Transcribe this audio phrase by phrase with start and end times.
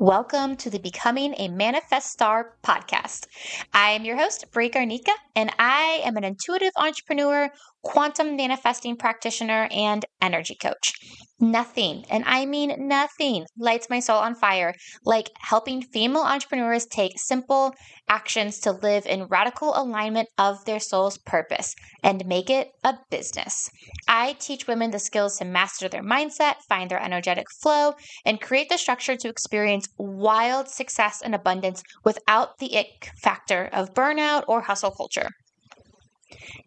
[0.00, 3.26] Welcome to the Becoming a Manifest Star podcast.
[3.72, 7.50] I am your host, Bri Garnica, and I am an intuitive entrepreneur,
[7.82, 10.92] quantum manifesting practitioner, and energy coach.
[11.40, 17.12] Nothing, and I mean nothing, lights my soul on fire like helping female entrepreneurs take
[17.16, 17.74] simple
[18.08, 23.70] actions to live in radical alignment of their soul's purpose and make it a business.
[24.08, 27.92] I teach women the skills to master their mindset, find their energetic flow,
[28.26, 33.94] and create the structure to experience wild success and abundance without the ick factor of
[33.94, 35.28] burnout or hustle culture.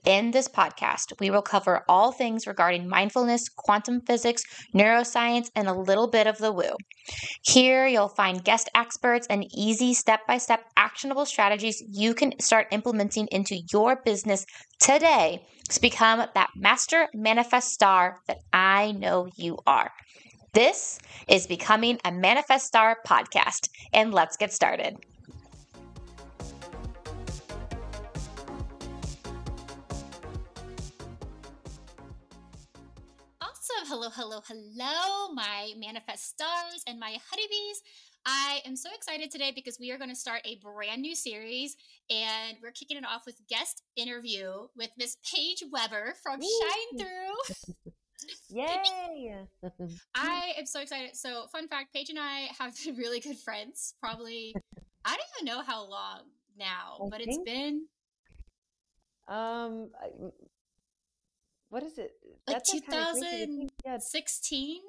[0.05, 4.43] In this podcast, we will cover all things regarding mindfulness, quantum physics,
[4.75, 6.75] neuroscience, and a little bit of the woo.
[7.43, 12.67] Here, you'll find guest experts and easy step by step actionable strategies you can start
[12.71, 14.45] implementing into your business
[14.79, 19.91] today to become that master manifest star that I know you are.
[20.53, 24.97] This is Becoming a Manifest Star podcast, and let's get started.
[33.79, 37.81] Hello, hello, hello, my manifest stars and my honeybees.
[38.25, 41.75] I am so excited today because we are going to start a brand new series
[42.09, 47.55] and we're kicking it off with guest interview with Miss Paige Weber from ShineThru.
[48.49, 49.45] Yay!
[50.15, 51.15] I am so excited.
[51.15, 54.53] So, fun fact Paige and I have been really good friends, probably,
[55.05, 56.21] I don't even know how long
[56.57, 57.87] now, but it's been.
[59.27, 59.91] Um,
[61.71, 62.11] what is it?
[62.47, 64.81] Like 2016?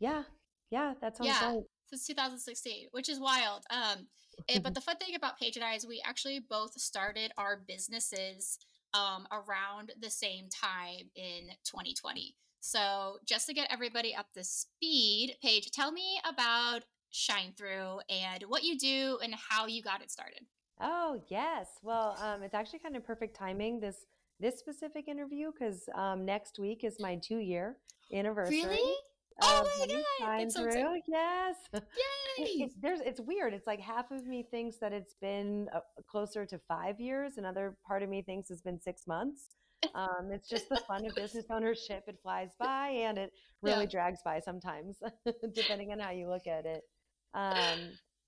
[0.00, 0.24] Yeah.
[0.70, 1.62] Yeah, that sounds yeah, right.
[1.86, 3.62] Since 2016, which is wild.
[3.70, 4.08] Um,
[4.48, 7.62] it, but the fun thing about Paige and I is we actually both started our
[7.66, 8.58] businesses
[8.92, 12.34] um, around the same time in 2020.
[12.58, 16.82] So just to get everybody up to speed, Paige, tell me about
[17.12, 20.40] ShineThru and what you do and how you got it started.
[20.80, 23.78] Oh yes, well, um, it's actually kind of perfect timing.
[23.78, 24.06] This
[24.44, 27.78] this specific interview because um, next week is my two year
[28.12, 28.62] anniversary.
[28.62, 28.94] Really?
[29.40, 30.52] Oh my god!
[30.52, 30.72] Through.
[30.72, 31.56] So yes.
[31.72, 31.80] Yay!
[32.38, 33.54] It's, there's, it's weird.
[33.54, 37.38] It's like half of me thinks that it's been uh, closer to five years.
[37.38, 39.56] Another part of me thinks it's been six months.
[39.94, 42.04] Um, it's just the fun of business ownership.
[42.06, 43.32] It flies by and it
[43.62, 43.90] really yeah.
[43.90, 44.98] drags by sometimes,
[45.54, 46.82] depending on how you look at it.
[47.32, 47.78] Um,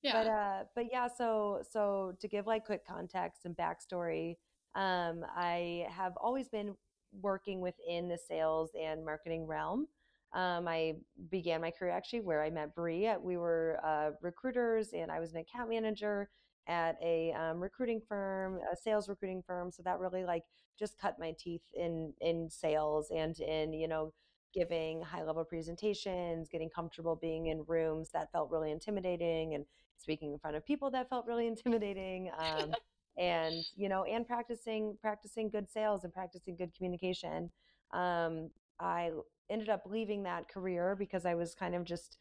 [0.03, 0.13] yeah.
[0.13, 1.09] But uh, but yeah.
[1.15, 4.37] So so to give like quick context and backstory,
[4.77, 6.75] um, I have always been
[7.21, 9.87] working within the sales and marketing realm.
[10.35, 10.97] Um, I
[11.31, 13.11] began my career actually where I met Bri.
[13.23, 16.29] We were uh, recruiters, and I was an account manager
[16.69, 19.71] at a um, recruiting firm, a sales recruiting firm.
[19.73, 20.43] So that really like
[20.79, 24.13] just cut my teeth in in sales and in you know
[24.53, 29.65] giving high level presentations, getting comfortable being in rooms that felt really intimidating, and
[29.97, 32.31] speaking in front of people that felt really intimidating.
[32.39, 32.73] Um,
[33.19, 37.51] and you know and practicing practicing good sales and practicing good communication
[37.93, 38.51] um,
[38.81, 39.11] i
[39.49, 42.19] ended up leaving that career because i was kind of just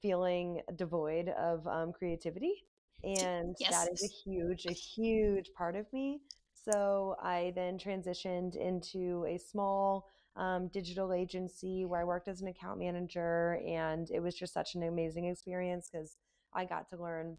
[0.00, 2.64] feeling devoid of um, creativity
[3.02, 3.70] and yes.
[3.70, 6.20] that is a huge a huge part of me
[6.52, 12.48] so i then transitioned into a small um, digital agency where i worked as an
[12.48, 16.16] account manager and it was just such an amazing experience because
[16.54, 17.36] i got to learn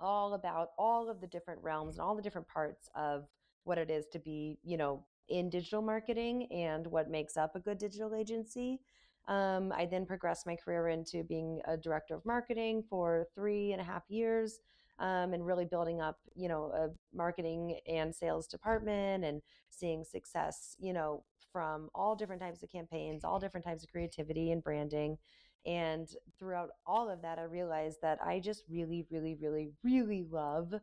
[0.00, 3.26] all about all of the different realms and all the different parts of
[3.64, 7.60] what it is to be, you know, in digital marketing and what makes up a
[7.60, 8.80] good digital agency.
[9.28, 13.80] Um, I then progressed my career into being a director of marketing for three and
[13.80, 14.58] a half years.
[14.98, 19.40] Um, and really building up, you know, a marketing and sales department and
[19.70, 24.52] seeing success, you know, from all different types of campaigns, all different types of creativity
[24.52, 25.16] and branding.
[25.66, 30.74] And throughout all of that, I realized that I just really, really, really, really love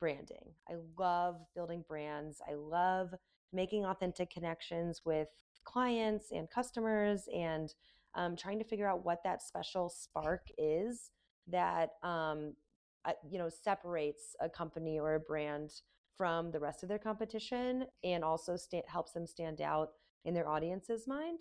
[0.00, 0.52] branding.
[0.68, 2.40] I love building brands.
[2.48, 3.14] I love
[3.52, 5.28] making authentic connections with
[5.64, 7.72] clients and customers and
[8.14, 11.10] um, trying to figure out what that special spark is
[11.48, 12.54] that um,
[13.04, 15.70] uh, you know separates a company or a brand
[16.16, 19.90] from the rest of their competition and also sta- helps them stand out
[20.24, 21.40] in their audience's mind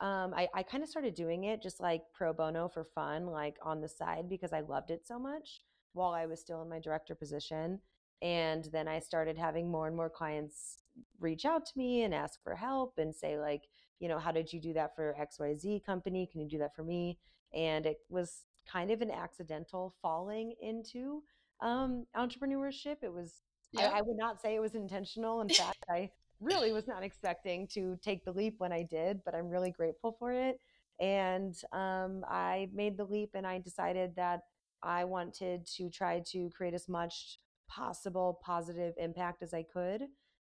[0.00, 3.56] um, I, I kind of started doing it just like pro bono for fun, like
[3.62, 5.60] on the side because I loved it so much
[5.92, 7.80] while I was still in my director position.
[8.22, 10.78] And then I started having more and more clients
[11.18, 13.62] reach out to me and ask for help and say, like,
[13.98, 16.28] you know, how did you do that for XYZ company?
[16.30, 17.18] Can you do that for me?
[17.54, 21.22] And it was kind of an accidental falling into
[21.60, 22.96] um, entrepreneurship.
[23.02, 23.34] It was,
[23.72, 23.90] yeah.
[23.92, 25.40] I, I would not say it was intentional.
[25.42, 26.10] In fact, I
[26.40, 30.16] really was not expecting to take the leap when I did, but I'm really grateful
[30.18, 30.58] for it.
[31.00, 34.40] And um, I made the leap and I decided that
[34.82, 37.38] I wanted to try to create as much
[37.68, 40.02] possible positive impact as I could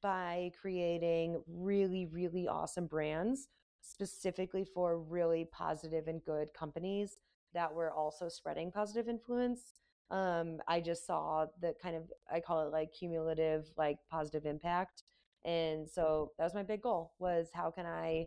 [0.02, 3.48] by creating really, really awesome brands
[3.80, 7.18] specifically for really positive and good companies
[7.52, 9.74] that were also spreading positive influence.
[10.10, 12.02] Um, I just saw the kind of,
[12.32, 15.04] I call it like cumulative, like positive impact.
[15.44, 18.26] And so that was my big goal was how can I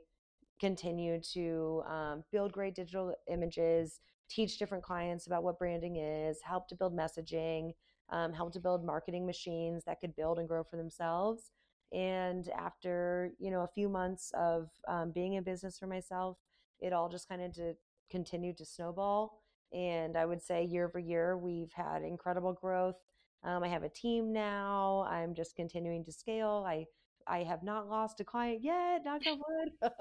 [0.60, 4.00] continue to um, build great digital images,
[4.30, 7.72] teach different clients about what branding is, help to build messaging,
[8.10, 11.52] um, help to build marketing machines that could build and grow for themselves.
[11.94, 16.38] And after you know a few months of um, being in business for myself,
[16.80, 17.78] it all just kind of did,
[18.12, 19.42] continued to snowball.
[19.74, 22.96] And I would say year over year, we've had incredible growth.
[23.44, 25.06] Um, I have a team now.
[25.10, 26.66] I'm just continuing to scale.
[26.68, 26.86] I
[27.30, 29.04] I have not lost a client yet.
[29.06, 29.72] Knock on wood.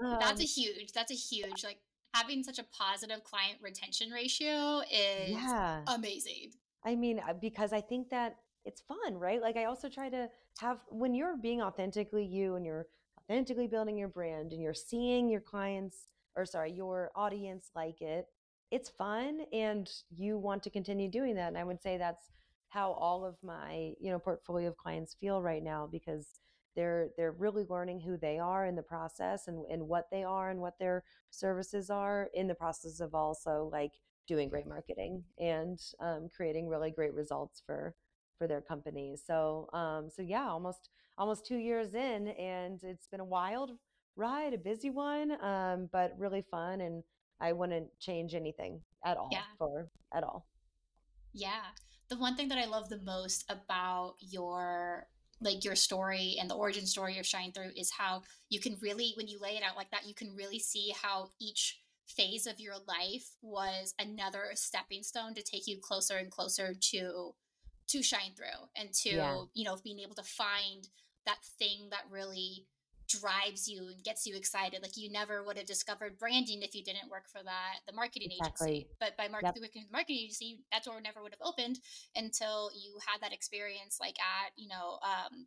[0.00, 0.92] that's a um huge.
[0.92, 1.78] That's a huge like
[2.14, 5.82] having such a positive client retention ratio is yeah.
[5.86, 6.52] amazing.
[6.84, 9.40] I mean, uh, because I think that it's fun, right?
[9.40, 10.28] Like I also try to
[10.60, 12.86] have when you're being authentically you and you're
[13.18, 18.26] authentically building your brand and you're seeing your clients or sorry, your audience like it,
[18.70, 21.48] it's fun and you want to continue doing that.
[21.48, 22.30] And I would say that's
[22.68, 26.40] how all of my, you know, portfolio of clients feel right now because
[26.76, 30.50] they're they're really learning who they are in the process and, and what they are
[30.50, 33.92] and what their services are in the process of also like
[34.26, 37.94] doing great marketing and um, creating really great results for
[38.38, 39.22] for their companies.
[39.26, 40.88] So um, so yeah, almost
[41.18, 43.72] almost two years in, and it's been a wild
[44.16, 46.80] ride, a busy one, um, but really fun.
[46.80, 47.02] And
[47.40, 49.42] I wouldn't change anything at all yeah.
[49.58, 50.46] for at all.
[51.32, 51.62] Yeah,
[52.08, 55.06] the one thing that I love the most about your
[55.40, 59.28] like your story and the origin story of ShineThru is how you can really, when
[59.28, 62.74] you lay it out like that, you can really see how each phase of your
[62.86, 67.34] life was another stepping stone to take you closer and closer to
[67.86, 69.42] to ShineThru and to yeah.
[69.54, 70.88] you know being able to find
[71.26, 72.66] that thing that really
[73.10, 76.84] drives you and gets you excited like you never would have discovered branding if you
[76.84, 78.70] didn't work for that the marketing exactly.
[78.70, 79.68] agency but by marketing yep.
[79.68, 81.80] working the marketing agency that door never would have opened
[82.14, 85.46] until you had that experience like at you know um,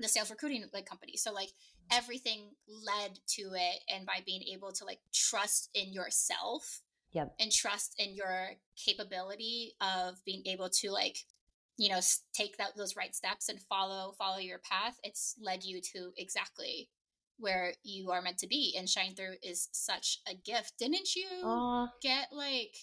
[0.00, 1.50] the sales recruiting like company so like
[1.92, 6.80] everything led to it and by being able to like trust in yourself
[7.12, 7.32] yep.
[7.38, 11.18] and trust in your capability of being able to like
[11.76, 12.00] you know
[12.32, 16.88] take that those right steps and follow follow your path it's led you to exactly
[17.38, 21.88] where you are meant to be and ShineThru is such a gift didn't you Aww.
[22.02, 22.74] get like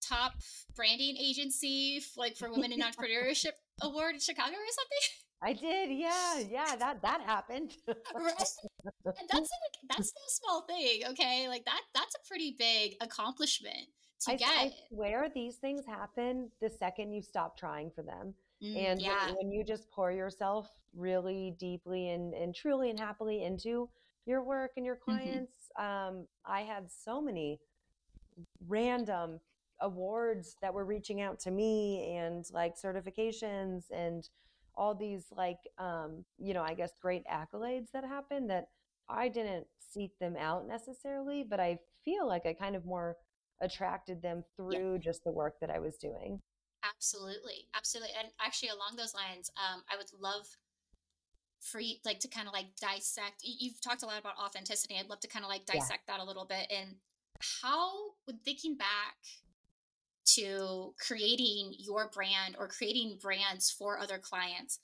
[0.00, 0.32] top
[0.76, 3.52] branding agency like for women in entrepreneurship
[3.82, 5.08] award in chicago or something
[5.44, 6.74] I did, yeah, yeah.
[6.76, 7.74] That that happened.
[7.86, 8.34] right?
[9.04, 11.48] And that's like that's no small thing, okay?
[11.48, 13.88] Like that that's a pretty big accomplishment
[14.22, 14.48] to I, get.
[14.48, 18.34] I swear these things happen the second you stop trying for them.
[18.62, 19.26] Mm, and yeah.
[19.26, 23.88] when, when, you just pour yourself really deeply and, and truly and happily into
[24.26, 25.18] your work and your mm-hmm.
[25.18, 26.16] clients, mm-hmm.
[26.18, 27.60] um, I had so many
[28.66, 29.40] random
[29.80, 34.28] awards that were reaching out to me and like certifications and
[34.76, 38.68] all these like um, you know i guess great accolades that happened that
[39.08, 43.16] i didn't seek them out necessarily but i feel like i kind of more
[43.60, 44.98] attracted them through yeah.
[44.98, 46.40] just the work that i was doing
[47.04, 50.46] absolutely absolutely and actually along those lines um, i would love
[51.60, 55.08] for you like to kind of like dissect you've talked a lot about authenticity i'd
[55.08, 56.16] love to kind of like dissect yeah.
[56.16, 56.96] that a little bit and
[57.62, 57.90] how
[58.24, 59.16] when thinking back
[60.26, 64.78] to creating your brand or creating brands for other clients,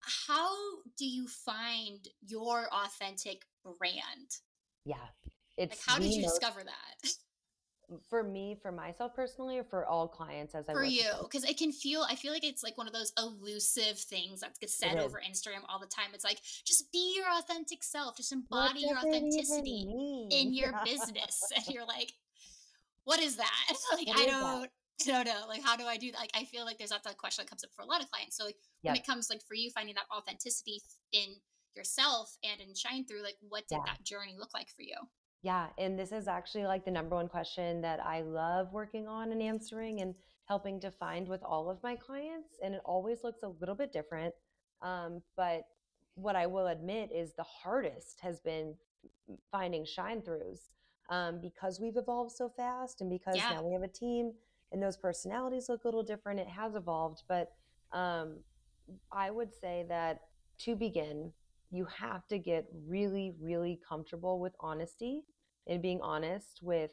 [0.00, 0.50] how
[0.96, 4.38] do you find your authentic brand?
[4.84, 4.96] Yeah.
[5.56, 7.10] It's like how did you most, discover that?
[8.08, 11.56] For me, for myself personally, or for all clients as I for you, because it
[11.56, 12.04] can feel.
[12.08, 15.62] I feel like it's like one of those elusive things that gets said over Instagram
[15.68, 16.10] all the time.
[16.12, 20.80] It's like just be your authentic self, just embody your authenticity in your yeah.
[20.84, 22.12] business, and you're like,
[23.04, 23.50] what is that?
[23.94, 24.60] like what I don't.
[24.62, 24.70] That?
[25.06, 27.16] don't know like how do i do that like i feel like there's that, that
[27.16, 29.40] question that comes up for a lot of clients so like when it comes like
[29.46, 30.80] for you finding that authenticity
[31.12, 31.36] in
[31.76, 33.92] yourself and in shine through like what did yeah.
[33.92, 34.96] that journey look like for you
[35.42, 39.32] yeah and this is actually like the number one question that i love working on
[39.32, 40.14] and answering and
[40.46, 43.92] helping to find with all of my clients and it always looks a little bit
[43.92, 44.34] different
[44.82, 45.62] um, but
[46.14, 48.74] what i will admit is the hardest has been
[49.50, 50.70] finding ShineThru's
[51.10, 53.50] um, because we've evolved so fast and because yeah.
[53.50, 54.32] now we have a team
[54.72, 56.40] and those personalities look a little different.
[56.40, 57.52] It has evolved, but
[57.92, 58.36] um,
[59.10, 60.20] I would say that
[60.60, 61.32] to begin,
[61.70, 65.22] you have to get really, really comfortable with honesty
[65.66, 66.90] and being honest with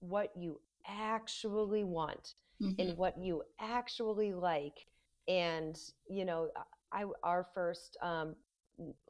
[0.00, 2.80] what you actually want mm-hmm.
[2.80, 4.86] and what you actually like
[5.28, 5.78] and
[6.10, 6.50] you know
[6.92, 8.34] i our first um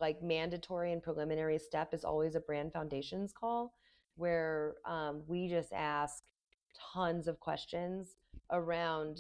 [0.01, 3.73] like mandatory and preliminary step is always a brand foundations call
[4.17, 6.23] where um, we just ask
[6.93, 8.17] tons of questions
[8.53, 9.19] around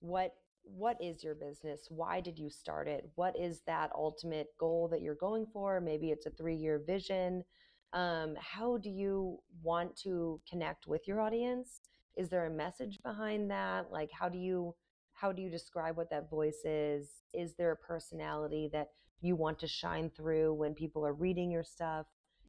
[0.00, 0.34] what
[0.76, 1.86] what is your business?
[1.88, 3.08] Why did you start it?
[3.14, 5.80] What is that ultimate goal that you're going for?
[5.80, 7.44] Maybe it's a three year vision.
[7.92, 11.80] Um, how do you want to connect with your audience?
[12.16, 13.90] Is there a message behind that?
[13.90, 14.74] Like how do you
[15.12, 17.08] how do you describe what that voice is?
[17.34, 18.88] Is there a personality that
[19.20, 22.06] you want to shine through when people are reading your stuff?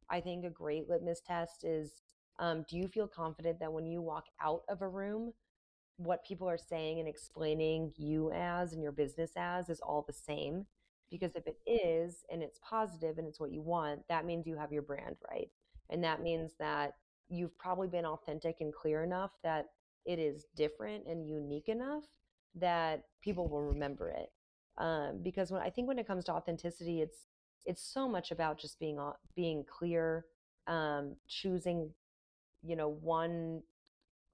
[0.08, 2.02] I think a great litmus test is
[2.38, 5.32] um, do you feel confident that when you walk out of a room
[5.96, 10.12] what people are saying and explaining you as and your business as is all the
[10.12, 10.66] same
[11.10, 14.56] because if it is and it's positive and it's what you want that means you
[14.56, 15.48] have your brand right
[15.90, 16.94] and that means that
[17.28, 19.66] you've probably been authentic and clear enough that
[20.04, 22.04] it is different and unique enough
[22.54, 24.30] that people will remember it.
[24.78, 27.26] Um, because when i think when it comes to authenticity it's
[27.66, 28.98] it's so much about just being
[29.36, 30.24] being clear
[30.66, 31.90] um, choosing
[32.62, 33.62] you know one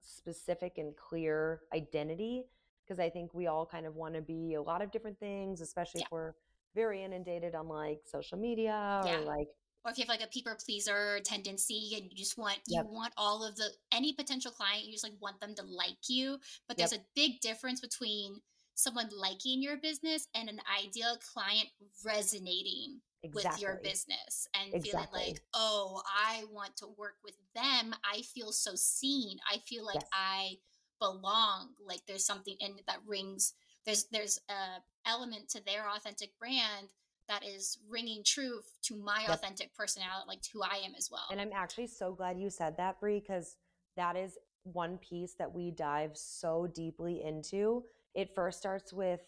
[0.09, 2.45] specific and clear identity
[2.85, 5.61] because i think we all kind of want to be a lot of different things
[5.61, 6.05] especially yeah.
[6.05, 6.33] if we're
[6.75, 9.17] very inundated on like social media yeah.
[9.17, 9.47] or like
[9.85, 12.85] or if you have like a people pleaser tendency and you just want yep.
[12.85, 15.97] you want all of the any potential client you just like want them to like
[16.07, 16.37] you
[16.67, 17.01] but there's yep.
[17.01, 18.35] a big difference between
[18.79, 21.67] someone liking your business and an ideal client
[22.05, 23.51] resonating exactly.
[23.51, 24.91] with your business and exactly.
[24.91, 29.85] feeling like oh i want to work with them i feel so seen i feel
[29.85, 30.09] like yes.
[30.13, 30.53] i
[30.99, 33.53] belong like there's something in it that rings
[33.85, 36.87] there's there's a element to their authentic brand
[37.29, 41.27] that is ringing true to my authentic personality, like who I am as well.
[41.31, 43.55] And I'm actually so glad you said that, Bri, because
[43.95, 47.83] that is one piece that we dive so deeply into.
[48.15, 49.21] It first starts with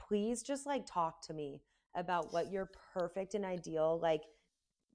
[0.00, 1.60] please just like talk to me
[1.94, 4.22] about what your perfect and ideal like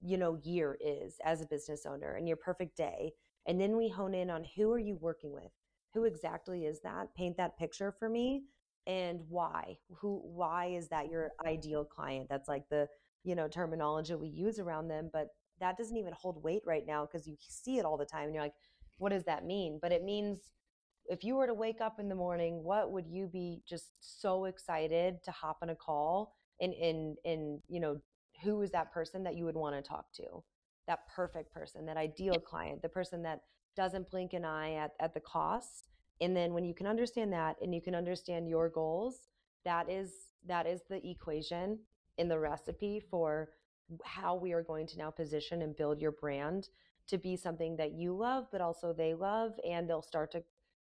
[0.01, 3.13] you know year is as a business owner and your perfect day.
[3.45, 5.51] And then we hone in on who are you working with?
[5.93, 7.13] Who exactly is that?
[7.15, 8.43] Paint that picture for me.
[8.87, 9.77] And why?
[9.99, 12.27] Who why is that your ideal client?
[12.29, 12.87] That's like the
[13.23, 15.29] you know terminology we use around them but
[15.59, 18.33] that doesn't even hold weight right now because you see it all the time and
[18.33, 18.55] you're like
[18.97, 19.79] what does that mean?
[19.81, 20.39] But it means
[21.09, 24.45] if you were to wake up in the morning what would you be just so
[24.45, 27.99] excited to hop on a call and and and you know
[28.41, 30.43] who is that person that you would want to talk to?
[30.87, 33.41] That perfect person that ideal client the person that
[33.75, 35.89] doesn't blink an eye at, at the cost.
[36.21, 39.29] And then when you can understand that and you can understand your goals
[39.65, 40.11] that is
[40.45, 41.79] that is the equation
[42.17, 43.49] in the recipe for
[44.03, 46.69] how we are going to now position and build your brand
[47.07, 50.43] to be something that you love but also they love and they'll start to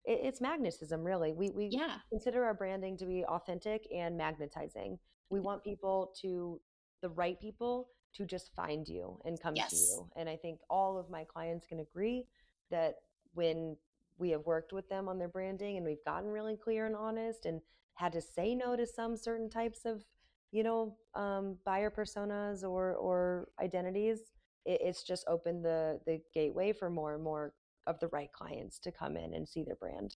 [0.04, 1.96] it, it's magnetism really we we yeah.
[2.10, 4.98] consider our branding to be authentic and magnetizing
[5.30, 6.60] we want people to
[7.02, 9.70] the right people to just find you and come yes.
[9.70, 12.24] to you and i think all of my clients can agree
[12.70, 12.96] that
[13.34, 13.76] when
[14.18, 17.46] we have worked with them on their branding and we've gotten really clear and honest
[17.46, 17.60] and
[17.94, 20.04] had to say no to some certain types of
[20.52, 24.32] you know um, buyer personas or or identities
[24.64, 27.52] it, it's just opened the the gateway for more and more
[27.86, 30.16] of the right clients to come in and see their brand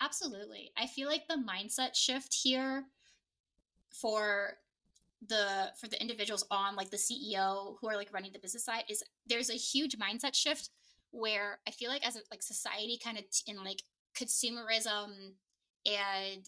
[0.00, 2.84] absolutely i feel like the mindset shift here
[3.92, 4.54] for
[5.26, 8.84] the for the individuals on like the ceo who are like running the business side
[8.88, 10.70] is there's a huge mindset shift
[11.10, 13.82] where I feel like as a like society kind of t- in like
[14.16, 15.32] consumerism
[15.86, 16.46] and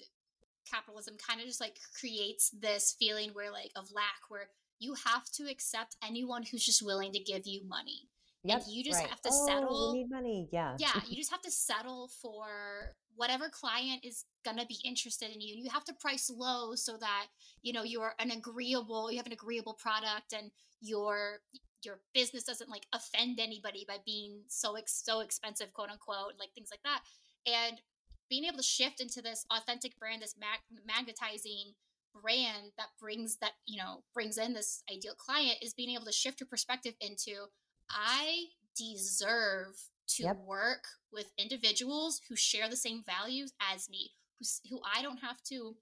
[0.71, 4.49] capitalism kind of just like creates this feeling where like of lack where
[4.79, 8.09] you have to accept anyone who's just willing to give you money.
[8.44, 9.09] Yep, and you just right.
[9.09, 9.92] have to oh, settle.
[9.92, 10.49] need money.
[10.50, 10.76] Yeah.
[10.78, 10.92] Yeah.
[11.09, 15.54] You just have to settle for whatever client is gonna be interested in you.
[15.54, 17.26] And You have to price low so that
[17.62, 21.40] you know you're an agreeable, you have an agreeable product, and you're
[21.85, 26.50] your business doesn't like offend anybody by being so ex- so expensive quote unquote like
[26.54, 27.00] things like that
[27.47, 27.80] and
[28.28, 31.73] being able to shift into this authentic brand this mag- magnetizing
[32.20, 36.12] brand that brings that you know brings in this ideal client is being able to
[36.12, 37.47] shift your perspective into
[37.94, 39.76] i deserve
[40.09, 40.38] to yep.
[40.44, 45.42] work with individuals who share the same values as me who, who i don't have
[45.42, 45.76] to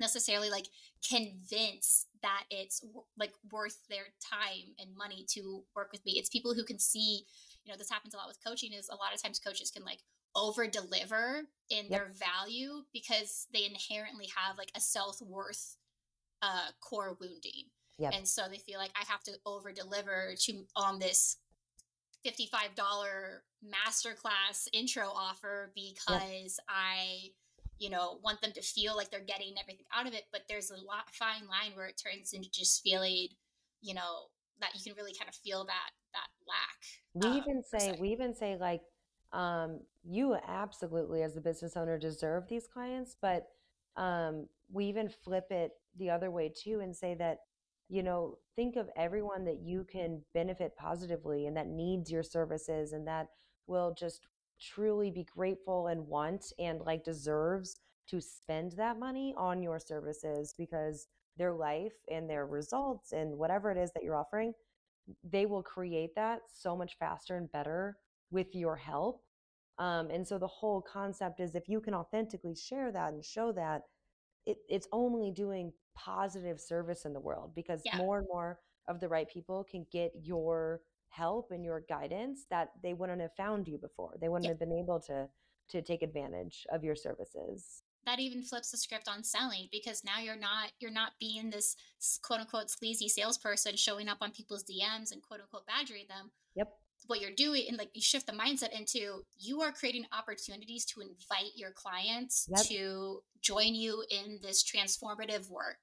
[0.00, 0.66] necessarily like
[1.08, 2.84] convince that it's
[3.18, 6.12] like worth their time and money to work with me.
[6.12, 7.24] It's people who can see,
[7.64, 9.84] you know, this happens a lot with coaching is a lot of times coaches can
[9.84, 10.00] like
[10.34, 11.90] over deliver in yep.
[11.90, 15.76] their value because they inherently have like a self-worth
[16.42, 17.70] uh core wounding.
[17.98, 18.12] Yep.
[18.14, 21.36] And so they feel like I have to over deliver to on this
[22.26, 22.50] $55
[23.64, 26.68] masterclass intro offer because yeah.
[26.68, 27.30] I,
[27.78, 30.24] you know, want them to feel like they're getting everything out of it.
[30.32, 33.28] But there's a lot fine line where it turns into just feeling,
[33.80, 34.26] you know,
[34.60, 36.78] that you can really kind of feel that that lack.
[37.14, 38.82] We um, even say we even say like
[39.32, 43.48] um, you absolutely as a business owner deserve these clients, but
[43.96, 47.38] um, we even flip it the other way too and say that
[47.88, 52.92] you know think of everyone that you can benefit positively and that needs your services
[52.92, 53.28] and that
[53.66, 54.26] will just
[54.60, 57.76] truly be grateful and want and like deserves
[58.08, 63.70] to spend that money on your services because their life and their results and whatever
[63.70, 64.52] it is that you're offering
[65.24, 67.96] they will create that so much faster and better
[68.30, 69.22] with your help.
[69.78, 73.52] Um, and so the whole concept is if you can authentically share that and show
[73.52, 73.82] that
[74.48, 77.98] it, it's only doing positive service in the world because yeah.
[77.98, 82.70] more and more of the right people can get your help and your guidance that
[82.82, 84.14] they wouldn't have found you before.
[84.20, 84.52] They wouldn't yeah.
[84.52, 85.28] have been able to
[85.70, 87.82] to take advantage of your services.
[88.06, 91.76] That even flips the script on selling because now you're not you're not being this
[92.22, 96.30] quote unquote sleazy salesperson showing up on people's DMs and quote unquote badgering them.
[96.54, 96.68] Yep.
[97.08, 101.00] What you're doing and like you shift the mindset into you are creating opportunities to
[101.00, 102.64] invite your clients yep.
[102.66, 105.80] to join you in this transformative work.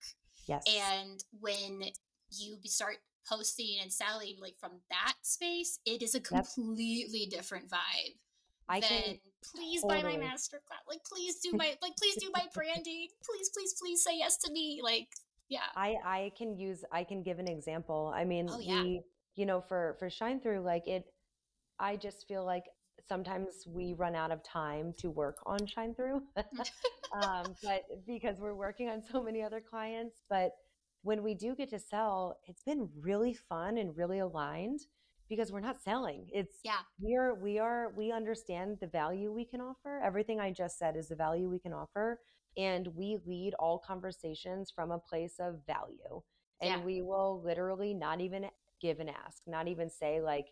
[0.47, 0.63] Yes.
[0.67, 1.83] And when
[2.29, 7.29] you start posting and selling like from that space, it is a completely yep.
[7.31, 8.15] different vibe.
[8.67, 10.03] I then can please totally.
[10.03, 10.87] buy my master masterclass.
[10.87, 13.07] Like please do my like please do my branding.
[13.23, 14.81] Please, please, please say yes to me.
[14.83, 15.07] Like,
[15.49, 15.59] yeah.
[15.75, 18.11] I I can use I can give an example.
[18.15, 18.83] I mean, oh, yeah.
[18.83, 19.01] we
[19.35, 21.05] you know, for for ShineThru, like it
[21.79, 22.63] I just feel like
[23.07, 26.21] sometimes we run out of time to work on ShineThru.
[27.21, 30.51] um, but because we're working on so many other clients, but
[31.03, 34.81] when we do get to sell, it's been really fun and really aligned
[35.29, 36.27] because we're not selling.
[36.33, 36.79] It's yeah.
[36.99, 40.01] We are we are we understand the value we can offer.
[40.03, 42.19] Everything I just said is the value we can offer.
[42.57, 46.21] And we lead all conversations from a place of value.
[46.61, 46.85] And yeah.
[46.85, 48.45] we will literally not even
[48.81, 50.47] give an ask, not even say like,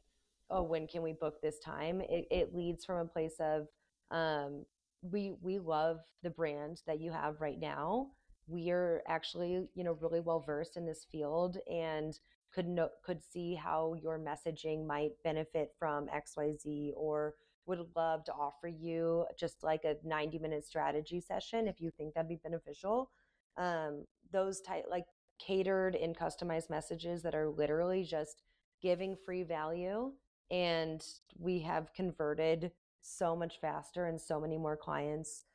[0.49, 2.01] oh, when can we book this time?
[2.01, 3.67] It, it leads from a place of
[4.11, 4.65] um,
[5.01, 8.07] we we love the brand that you have right now
[8.47, 12.19] we are actually you know really well versed in this field and
[12.53, 17.33] could know could see how your messaging might benefit from xyz or
[17.65, 22.13] would love to offer you just like a 90 minute strategy session if you think
[22.13, 23.09] that'd be beneficial
[23.57, 25.05] um, those type like
[25.39, 28.43] catered and customized messages that are literally just
[28.81, 30.11] giving free value
[30.53, 31.03] and
[31.39, 35.45] we have converted so much faster and so many more clients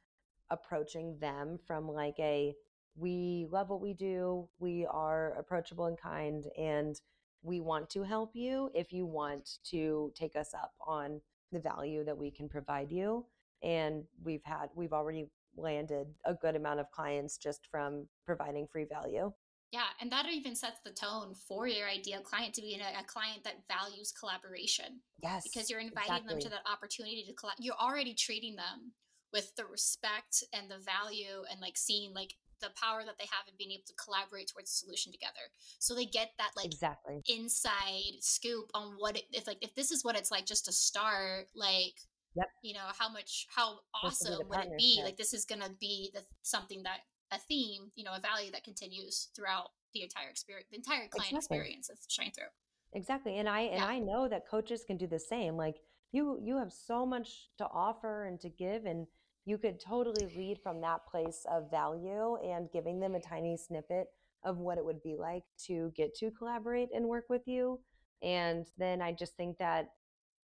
[0.51, 2.55] approaching them from like a
[2.97, 4.49] we love what we do.
[4.59, 7.01] We are approachable and kind, and
[7.43, 11.21] we want to help you if you want to take us up on
[11.53, 13.25] the value that we can provide you.
[13.63, 18.85] And we've had, we've already landed a good amount of clients just from providing free
[18.85, 19.33] value.
[19.71, 23.05] Yeah, and that even sets the tone for your ideal client to be a, a
[23.05, 25.01] client that values collaboration.
[25.23, 25.45] Yes.
[25.45, 26.35] Because you're inviting exactly.
[26.35, 27.53] them to that opportunity to collab.
[27.59, 28.93] You're already treating them
[29.33, 33.47] with the respect and the value and like seeing like the power that they have
[33.47, 35.53] in being able to collaborate towards a solution together.
[35.79, 39.91] So they get that like exactly inside scoop on what it, if like if this
[39.91, 41.95] is what it's like just to start, like
[42.35, 42.49] yep.
[42.63, 45.01] you know how much how awesome would it be?
[45.05, 47.01] Like this is gonna be the something that
[47.33, 51.33] a theme, you know, a value that continues throughout the entire experience, the entire client
[51.33, 51.57] exactly.
[51.59, 52.49] experience that's ShineThru.
[52.95, 53.87] Exactly, and I and yeah.
[53.87, 55.57] I know that coaches can do the same.
[55.57, 55.77] Like
[56.13, 59.07] you you have so much to offer and to give and
[59.45, 64.09] you could totally lead from that place of value and giving them a tiny snippet
[64.45, 67.81] of what it would be like to get to collaborate and work with you.
[68.23, 69.89] And then I just think that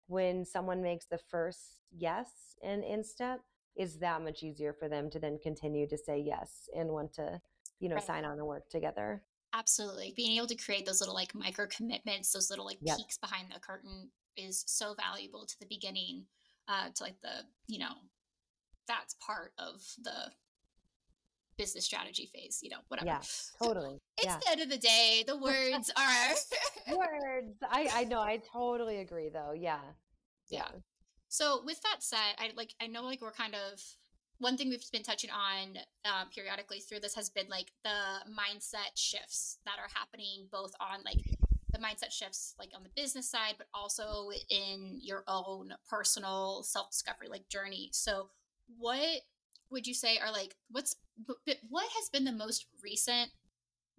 [0.07, 3.37] when someone makes the first yes in InStep,
[3.77, 7.41] is that much easier for them to then continue to say yes and want to,
[7.79, 8.05] you know, right.
[8.05, 9.21] sign on and work together.
[9.53, 10.13] Absolutely.
[10.15, 12.97] Being able to create those little like micro commitments, those little like yep.
[12.97, 16.25] peeks behind the curtain is so valuable to the beginning,
[16.67, 17.93] uh, to like the, you know,
[18.87, 20.31] that's part of the
[21.57, 23.07] business strategy phase, you know, whatever.
[23.07, 23.21] Yeah,
[23.61, 23.97] totally.
[24.17, 24.37] It's yeah.
[24.43, 25.23] the end of the day.
[25.25, 27.57] The words are words.
[27.69, 28.19] I I know.
[28.19, 29.53] I totally agree though.
[29.55, 29.79] Yeah.
[30.49, 30.63] yeah.
[30.73, 30.79] Yeah.
[31.29, 33.81] So with that said, I like I know like we're kind of
[34.39, 38.91] one thing we've been touching on uh, periodically through this has been like the mindset
[38.95, 41.23] shifts that are happening both on like
[41.71, 47.27] the mindset shifts like on the business side but also in your own personal self-discovery
[47.29, 47.89] like journey.
[47.91, 48.29] So
[48.77, 49.21] what
[49.71, 50.95] would you say are like what's
[51.69, 53.31] what has been the most recent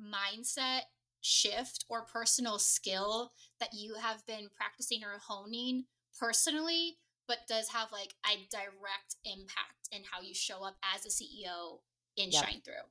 [0.01, 0.83] mindset
[1.23, 5.85] shift or personal skill that you have been practicing or honing
[6.19, 11.09] personally but does have like a direct impact in how you show up as a
[11.09, 11.81] ceo
[12.17, 12.45] in yep.
[12.45, 12.83] ShineThru.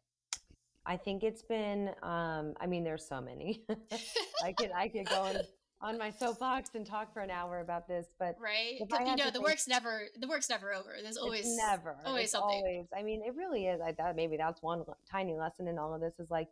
[0.86, 3.64] I think it's been um i mean there's so many.
[4.44, 5.38] I could i could go on,
[5.82, 8.76] on my soapbox and talk for an hour about this but right?
[8.80, 10.96] you know the think, work's never the work's never over.
[11.02, 11.98] There's always never.
[12.06, 12.50] always something.
[12.50, 13.82] always i mean it really is.
[13.82, 16.50] I thought maybe that's one tiny lesson in all of this is like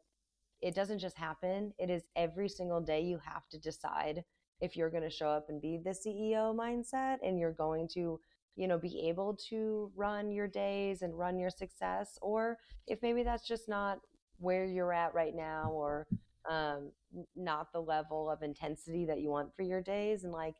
[0.63, 1.73] it doesn't just happen.
[1.77, 4.23] It is every single day you have to decide
[4.61, 8.19] if you're going to show up and be the CEO mindset and you're going to,
[8.55, 13.23] you know, be able to run your days and run your success or if maybe
[13.23, 13.99] that's just not
[14.37, 16.07] where you're at right now or
[16.49, 16.91] um,
[17.35, 20.55] not the level of intensity that you want for your days and like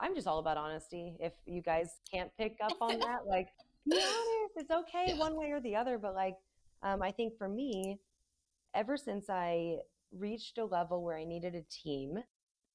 [0.00, 1.16] I'm just all about honesty.
[1.20, 3.48] If you guys can't pick up on that, like
[3.88, 4.56] be honest.
[4.56, 5.18] It's okay yeah.
[5.18, 6.36] one way or the other, but like
[6.82, 7.98] um, I think for me,
[8.74, 9.76] ever since I
[10.12, 12.18] reached a level where I needed a team,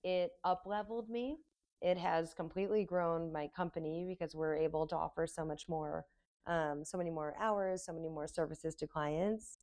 [0.04, 1.38] it up leveled me.
[1.82, 6.06] It has completely grown my company because we're able to offer so much more,
[6.46, 9.58] um, so many more hours, so many more services to clients.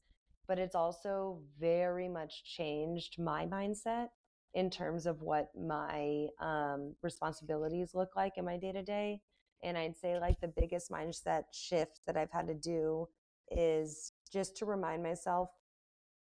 [0.48, 4.08] But it's also very much changed my mindset
[4.54, 9.20] in terms of what my um, responsibilities look like in my day to day.
[9.62, 13.08] And I'd say, like, the biggest mindset shift that I've had to do
[13.50, 15.50] is just to remind myself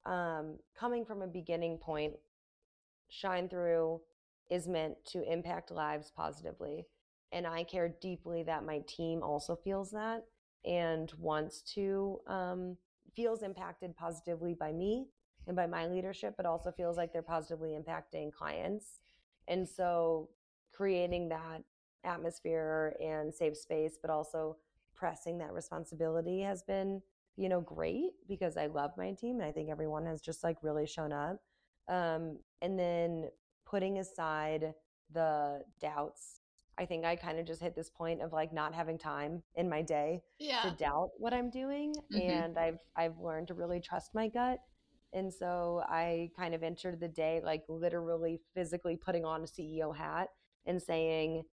[0.05, 2.13] um, coming from a beginning point,
[3.21, 3.99] ShineThru
[4.49, 6.85] is meant to impact lives positively.
[7.31, 10.23] And I care deeply that my team also feels that
[10.63, 12.77] and wants to, um,
[13.15, 15.07] feels impacted positively by me
[15.47, 18.99] and by my leadership, but also feels like they're positively impacting clients.
[19.47, 20.29] And so
[20.73, 21.63] creating that
[22.03, 24.57] atmosphere and safe space, but also
[24.95, 27.01] pressing that responsibility has been
[27.37, 30.57] you know, great because I love my team and I think everyone has just like
[30.61, 31.37] really shown up.
[31.87, 33.29] Um, and then
[33.65, 34.73] putting aside
[35.13, 36.41] the doubts,
[36.79, 39.69] I think I kind of just hit this point of like not having time in
[39.69, 40.61] my day yeah.
[40.61, 41.93] to doubt what I'm doing.
[42.11, 42.29] Mm-hmm.
[42.29, 44.59] And I've I've learned to really trust my gut.
[45.13, 49.95] And so I kind of entered the day like literally physically putting on a CEO
[49.95, 50.29] hat
[50.65, 51.43] and saying,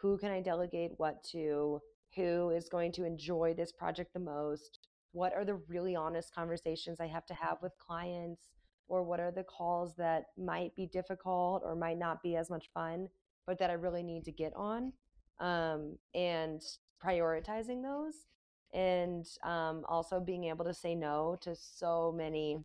[0.00, 1.80] who can I delegate what to?
[2.14, 4.78] Who is going to enjoy this project the most?
[5.12, 8.48] what are the really honest conversations I have to have with clients,
[8.88, 12.70] or what are the calls that might be difficult or might not be as much
[12.74, 13.08] fun,
[13.46, 14.92] but that I really need to get on,
[15.40, 16.62] um, and
[17.04, 18.26] prioritizing those,
[18.72, 22.64] and um, also being able to say no to so many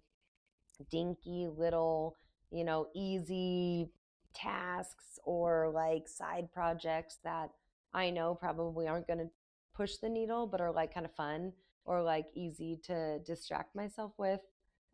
[0.91, 2.15] dinky little,
[2.51, 3.89] you know, easy
[4.33, 7.49] tasks or like side projects that
[7.93, 9.29] I know probably aren't going to
[9.73, 11.53] push the needle, but are like kind of fun
[11.85, 14.41] or like easy to distract myself with.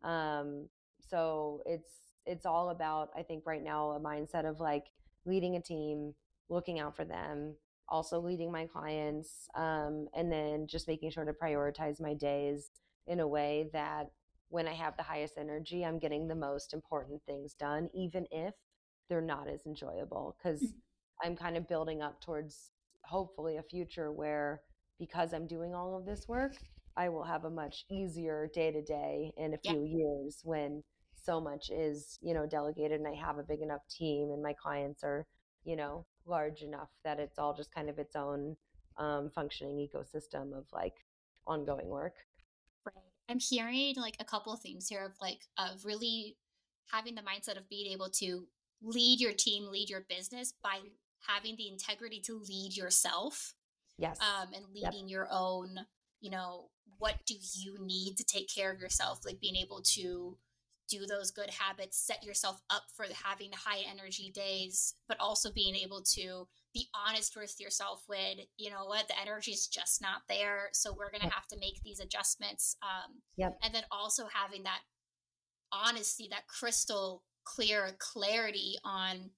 [0.02, 0.68] Um,
[1.08, 1.90] so it's
[2.26, 4.86] it's all about I think right now a mindset of like
[5.26, 6.14] leading a team,
[6.48, 7.54] looking out for them,
[7.88, 12.70] also leading my clients, um, and then just making sure to prioritize my days
[13.06, 14.10] in a way that
[14.48, 18.54] when I have the highest energy, I'm getting the most important things done, even if
[19.08, 20.36] they're not as enjoyable.
[20.38, 21.26] Because mm-hmm.
[21.26, 22.70] I'm kind of building up towards
[23.02, 24.62] hopefully a future where
[24.98, 26.52] because I'm doing all of this work,
[26.96, 29.96] I will have a much easier day to day in a few yeah.
[29.98, 30.82] years when
[31.24, 34.52] so much is, you know, delegated and I have a big enough team and my
[34.52, 35.26] clients are,
[35.64, 38.56] you know, large enough that it's all just kind of its own
[38.96, 40.94] um, functioning ecosystem of like
[41.46, 42.14] ongoing work.
[42.86, 43.04] Right.
[43.28, 46.36] I'm hearing like a couple of themes here of like of really
[46.90, 48.46] having the mindset of being able to
[48.82, 50.78] lead your team, lead your business by
[51.26, 53.54] having the integrity to lead yourself.
[53.96, 54.18] Yes.
[54.20, 55.10] Um, and leading yep.
[55.10, 55.78] your own,
[56.20, 60.36] you know, what do you need to take care of yourself like being able to
[60.88, 65.74] do those good habits set yourself up for having high energy days but also being
[65.74, 69.08] able to be honest with yourself with you know what?
[69.08, 72.76] The energy is just not there so we're going to have to make these adjustments.
[72.82, 73.56] Um, yep.
[73.62, 74.80] and then also having that
[75.72, 79.30] honesty that crystal clear clarity on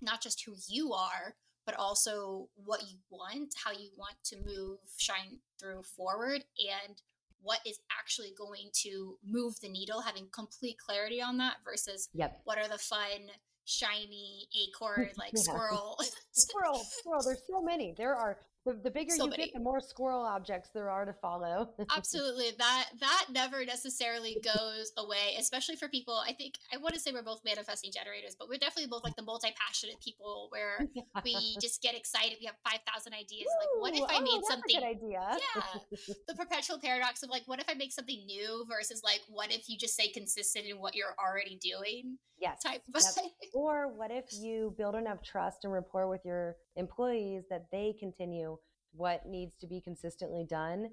[0.00, 1.34] not just who you are
[1.66, 6.44] but also what you want, how you want to move Shine Through forward,
[6.86, 7.02] and
[7.42, 12.40] what is actually going to move the needle, having complete clarity on that versus yep.
[12.44, 13.30] what are the fun,
[13.64, 15.42] shiny acorn, like yeah.
[15.42, 15.98] squirrel.
[16.32, 17.22] squirrel, squirrel.
[17.24, 17.94] There's so many.
[17.96, 19.44] There are the, the bigger So you many.
[19.44, 21.70] get, the more squirrel objects there are to follow.
[21.96, 22.50] Absolutely.
[22.58, 26.20] That that never necessarily goes away, especially for people.
[26.26, 29.14] I think I want to say we're both manifesting generators, but we're definitely both like
[29.14, 30.88] the multi-passionate people where
[31.24, 32.38] we just get excited.
[32.40, 33.46] We have 5,000 ideas.
[33.60, 35.38] Like, what if I oh, made something idea.
[35.38, 36.08] Yeah.
[36.26, 39.68] the perpetual paradox of like, what if I make something new versus like, what if
[39.68, 42.18] you just stay consistent in what you're already doing?
[42.38, 42.62] Yes.
[42.62, 43.14] Type of Yep.
[43.14, 43.30] thing.
[43.54, 48.55] Or what if you build enough trust and rapport with your employees that they continue
[48.96, 50.90] what needs to be consistently done?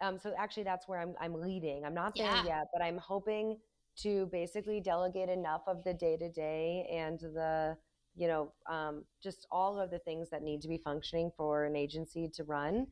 [0.00, 1.84] Um, so actually, that's where I'm I'm leading.
[1.84, 2.44] I'm not there Yeah.
[2.44, 3.58] yet, but I'm hoping
[4.02, 7.76] to basically delegate enough of the day to day and the
[8.14, 11.76] you know um, just all of the things that need to be functioning for an
[11.76, 12.86] agency to run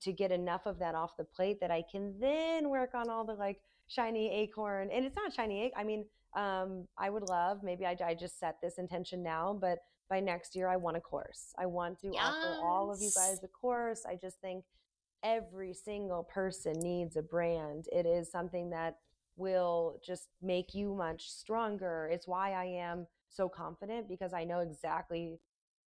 [0.00, 3.24] to get enough of that off the plate that I can then work on all
[3.24, 4.90] the like shiny acorn.
[4.90, 5.72] And it's not shiny.
[5.76, 9.78] I mean, um, I would love maybe I, I just set this intention now, but
[10.12, 11.54] by next year I want a course.
[11.58, 14.02] I want to offer all of you guys a course.
[14.06, 14.62] I just think
[15.24, 17.86] every single person needs a brand.
[17.90, 18.98] It is something that
[19.38, 22.10] will just make you much stronger.
[22.12, 25.38] It's why I am so confident because I know exactly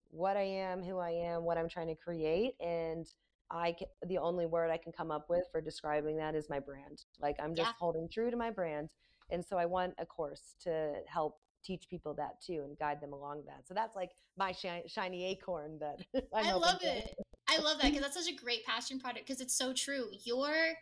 [0.08, 3.06] what I am, who I am, what I'm trying to create, and
[3.50, 6.60] I can, the only word I can come up with for describing that is my
[6.60, 7.04] brand.
[7.20, 7.72] Like I'm just Yeah.
[7.78, 8.88] holding true to my brand,
[9.28, 13.12] and so I want a course to help teach people that too and guide them
[13.12, 13.66] along that.
[13.66, 17.14] So that's like my shi- shiny acorn that I love it.
[17.48, 20.08] I love that because that's such a great passion project because it's so true.
[20.24, 20.74] Your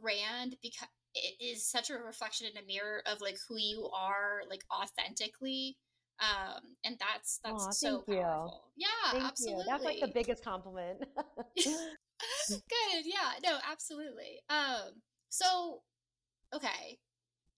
[0.00, 4.42] brand because it is such a reflection in a mirror of like who you are
[4.48, 5.76] like authentically.
[6.20, 8.22] Um, and that's that's Aw, so thank you.
[8.22, 8.64] powerful.
[8.76, 9.64] Yeah, Thank absolutely.
[9.64, 9.70] you.
[9.70, 10.98] That's like the biggest compliment.
[11.56, 13.04] Good.
[13.04, 13.32] Yeah.
[13.44, 14.40] No, absolutely.
[14.50, 15.82] Um, so
[16.54, 16.98] okay.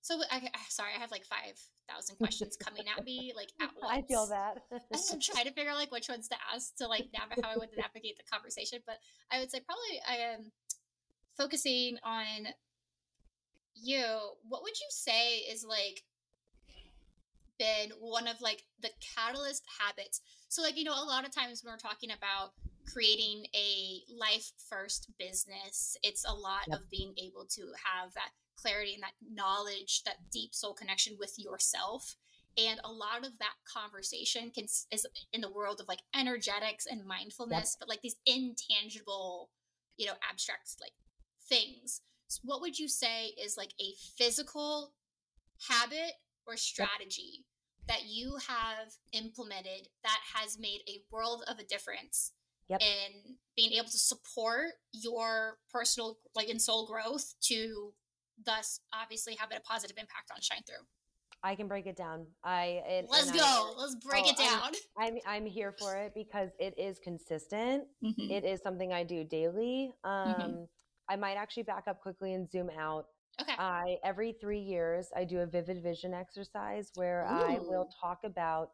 [0.02, 1.54] So I, sorry, I have like five
[1.88, 3.86] thousand questions coming at me like at once.
[3.90, 4.58] I feel that.
[5.12, 7.56] I'm trying to figure out like which ones to ask to like navigate how I
[7.56, 8.80] would navigate the conversation.
[8.84, 8.96] But
[9.30, 10.52] I would say probably I am
[11.36, 12.48] focusing on
[13.74, 14.04] you.
[14.48, 16.02] What would you say is like
[17.58, 20.20] been one of like the catalyst habits?
[20.48, 22.50] So like you know a lot of times when we're talking about
[22.92, 26.80] creating a life first business, it's a lot Yep.
[26.80, 31.34] of being able to have that clarity and that knowledge, that deep soul connection with
[31.38, 32.16] yourself.
[32.58, 37.06] And a lot of that conversation can is in the world of like energetics and
[37.06, 39.48] mindfulness but like these intangible
[39.96, 40.92] you know abstract like
[41.48, 42.02] things.
[42.28, 44.92] So what would you say is like a physical
[45.68, 46.12] habit
[46.46, 47.44] or strategy
[47.88, 52.32] that you have implemented that has made a world of a difference
[52.68, 52.80] Yep.
[52.80, 57.92] in being able to support your personal like in soul growth to
[58.44, 60.84] thus obviously having a positive impact on ShineThru
[61.44, 62.26] I can break it down.
[62.44, 63.74] I and, Let's go.
[63.76, 64.72] Let's break oh, it down.
[64.96, 67.84] I, I'm I'm here for it because it is consistent.
[68.04, 68.30] Mhm.
[68.30, 69.92] It is something I do daily.
[70.04, 70.68] Um, Mhm.
[71.08, 73.06] I might actually back up quickly and zoom out.
[73.40, 73.54] Okay.
[73.58, 78.70] I every three years I do a vivid vision exercise where I will talk about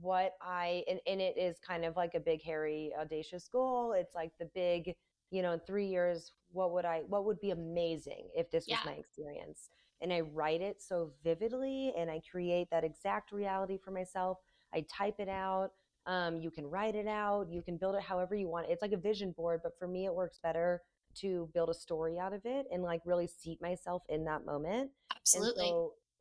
[0.00, 3.92] what I and, and it is kind of like a big hairy audacious goal.
[3.92, 4.94] It's like the big,
[5.32, 8.78] you know, in three years, what would I what would be amazing if this was
[8.84, 9.70] my experience?
[10.02, 14.38] And I write it so vividly and I create that exact reality for myself.
[14.74, 15.70] I type it out.
[16.06, 18.66] Um, you can write it out, you can build it however you want.
[18.68, 20.82] It's like a vision board, but for me it works better
[21.20, 24.90] to build a story out of it and like really seat myself in that moment.
[25.16, 25.72] Absolutely.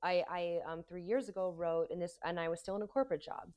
[0.04, 2.88] I, I um, three years ago wrote in this, and I was still in a
[2.88, 3.50] corporate job.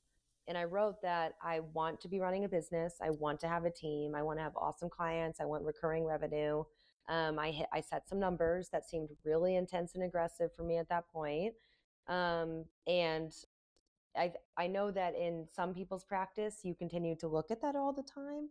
[0.46, 2.96] And I wrote that I want to be running a business.
[3.02, 4.14] I want to have a team.
[4.14, 5.40] I want to have awesome clients.
[5.40, 6.64] I want recurring revenue.
[7.08, 10.78] Um, I hit, I set some numbers that seemed really intense and aggressive for me
[10.78, 11.54] at that point.
[12.08, 13.32] Um, and
[14.16, 17.92] I I know that in some people's practice, you continue to look at that all
[17.92, 18.48] the time.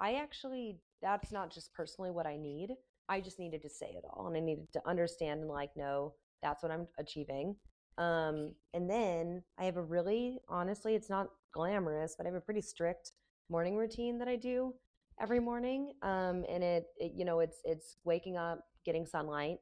[0.00, 2.70] I actually that's not just personally what I need.
[3.08, 6.14] I just needed to say it all, and I needed to understand and like know
[6.42, 7.56] that's what I'm achieving.
[7.98, 12.40] Um, and then I have a really honestly, it's not glamorous, but I have a
[12.40, 13.12] pretty strict
[13.48, 14.74] morning routine that I do
[15.20, 15.92] every morning.
[16.02, 19.58] Um, and it, it you know it's it's waking up, getting sunlight.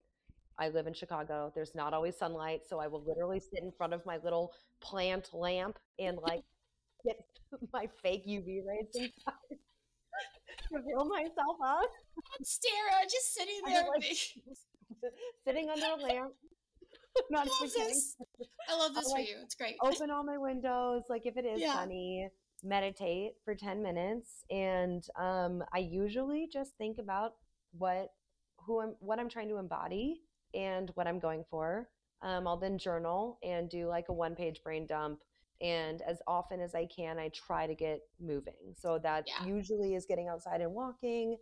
[0.58, 1.50] I live in Chicago.
[1.54, 5.30] There's not always sunlight, so I will literally sit in front of my little plant
[5.32, 6.42] lamp and like
[7.06, 7.16] get
[7.72, 9.58] my fake UV rays inside
[10.72, 11.90] to fill myself up.
[12.42, 12.70] Stare,
[13.10, 13.84] just sitting there.
[13.94, 14.04] like-
[15.44, 16.32] sitting under a lamp.
[17.30, 17.88] Not I love kidding.
[17.88, 18.16] this.
[18.68, 19.36] I love this for like, you.
[19.42, 19.76] It's great.
[19.82, 21.74] Open all my windows, like if it is Yeah.
[21.74, 22.28] sunny,
[22.62, 24.44] meditate for 10 minutes.
[24.50, 27.34] And um, I usually just think about
[27.76, 28.12] what
[28.64, 30.20] who I'm what I'm trying to embody
[30.54, 31.88] and what I'm going for.
[32.22, 35.18] Um, I'll then journal and do like a one page brain dump
[35.60, 38.74] and as often as I can, I try to get moving.
[38.76, 39.46] So that Yeah.
[39.46, 41.36] usually is getting outside and walking.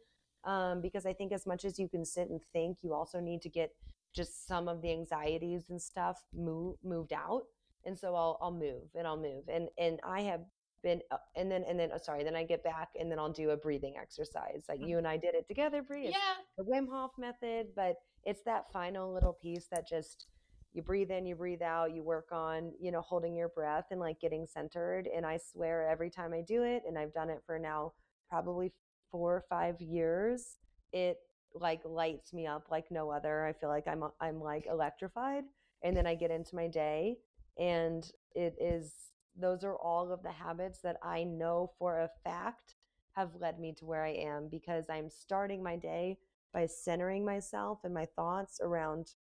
[0.45, 3.43] Um, because I think as much as you can sit and think, you also need
[3.43, 3.75] to get
[4.15, 7.43] just some of the anxieties and stuff move, moved out.
[7.87, 10.43] And so I'll I'll move and I'll move and and I have
[10.83, 13.33] been uh, and then and then oh, sorry then I get back and then I'll
[13.33, 16.09] do a breathing exercise like you and I did it together, Bri.
[16.09, 16.35] Yeah.
[16.59, 20.27] the Wim Hof method, but it's that final little piece that just
[20.73, 23.99] you breathe in, you breathe out, you work on, you know, holding your breath and
[23.99, 25.09] like getting centered.
[25.15, 27.93] And I swear every time I do it, and I've done it for now
[28.29, 28.73] probably
[29.11, 30.59] four or five years,
[30.93, 31.19] it
[31.55, 33.47] like lights me up like no other.
[33.47, 35.45] I feel like I'm uh, I'm like electrified.
[35.83, 37.17] And then I get into my day
[37.59, 38.93] and it is
[39.37, 42.75] those are all of the habits that I know for a fact
[43.13, 46.19] have led me to where I am because I'm starting my day
[46.53, 49.13] by centering myself and my thoughts around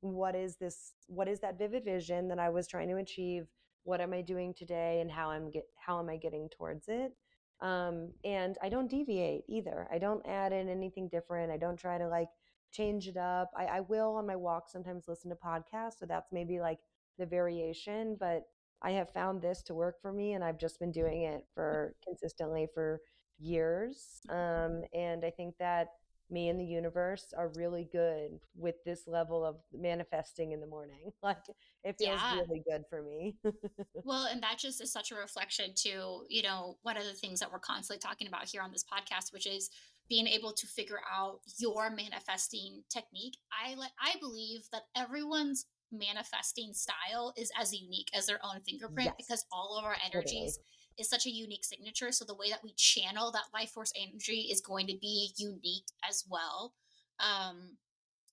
[0.00, 3.46] what is this what is that vivid vision that I was trying to achieve
[3.84, 7.12] what am I doing today and how I'm get how am I getting towards it
[7.60, 9.88] um and I don't deviate either.
[9.90, 11.50] I don't add in anything different.
[11.52, 12.28] I don't try to like
[12.72, 13.50] change it up.
[13.56, 16.78] I, I will on my walk sometimes listen to podcasts so that's maybe like
[17.18, 18.42] the variation but
[18.82, 21.94] I have found this to work for me and I've just been doing it for
[22.06, 23.00] consistently for
[23.38, 25.88] years um and I think that
[26.30, 31.10] me and the universe are really good with this level of manifesting in the morning.
[31.22, 31.38] Like
[31.84, 32.40] it feels Yeah.
[32.40, 33.36] really good for me.
[34.04, 37.40] Well, and that just is such a reflection to, you know, one of the things
[37.40, 39.70] that we're constantly talking about here on this podcast, which is
[40.08, 43.36] being able to figure out your manifesting technique.
[43.50, 49.06] I like I believe that everyone's manifesting style is as unique as their own fingerprint
[49.06, 49.14] Yes.
[49.16, 50.58] because all of our energies
[50.98, 52.12] is such a unique signature.
[52.12, 55.86] So the way that we channel that life force energy is going to be unique
[56.08, 56.74] as well.
[57.20, 57.76] Um,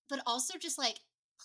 [0.09, 0.99] but also just like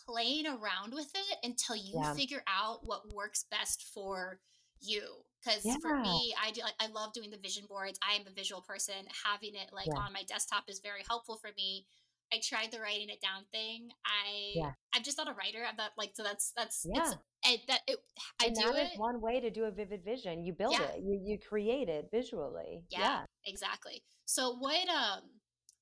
[0.07, 2.15] playing around with it until you Yeah.
[2.15, 4.41] figure out what works best for
[4.81, 5.25] you.
[5.45, 7.99] Because for me, I do like I love doing the vision boards.
[8.03, 9.07] I am a visual person.
[9.25, 9.99] Having it like Yeah.
[9.99, 11.87] on my desktop is very helpful for me.
[12.33, 13.91] I tried the writing it down thing.
[14.05, 14.73] I Yeah.
[14.93, 15.65] I'm just not a writer.
[15.65, 17.01] I'm not like so that's that's Yeah.
[17.03, 17.17] it's
[17.53, 17.99] it, that it
[18.41, 18.99] I and do that is it.
[18.99, 20.45] one way to do a vivid vision.
[20.45, 20.89] You build Yeah.
[20.95, 21.01] it.
[21.03, 22.85] You you create it visually.
[22.91, 25.23] yeah, exactly so what um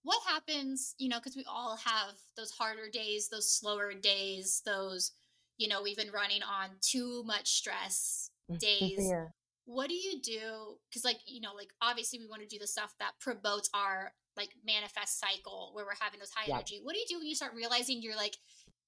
[0.02, 5.12] what happens you know because we all have those harder days those slower days those
[5.58, 9.24] you know we've been running on too much stress days yeah.
[9.64, 12.66] what do you do because like you know like obviously we want to do the
[12.68, 16.54] stuff that promotes our like manifest cycle where we're having those high Yeah.
[16.56, 18.36] energy what do you do when you start realizing you're like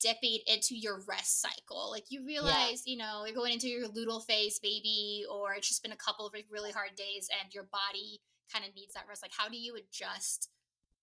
[0.01, 4.25] dipping into your rest cycle like you realize you know you're going into your luteal
[4.25, 8.21] phase baby or it's just been a couple of really hard days and your body
[8.53, 10.51] kind of needs that rest like how do you adjust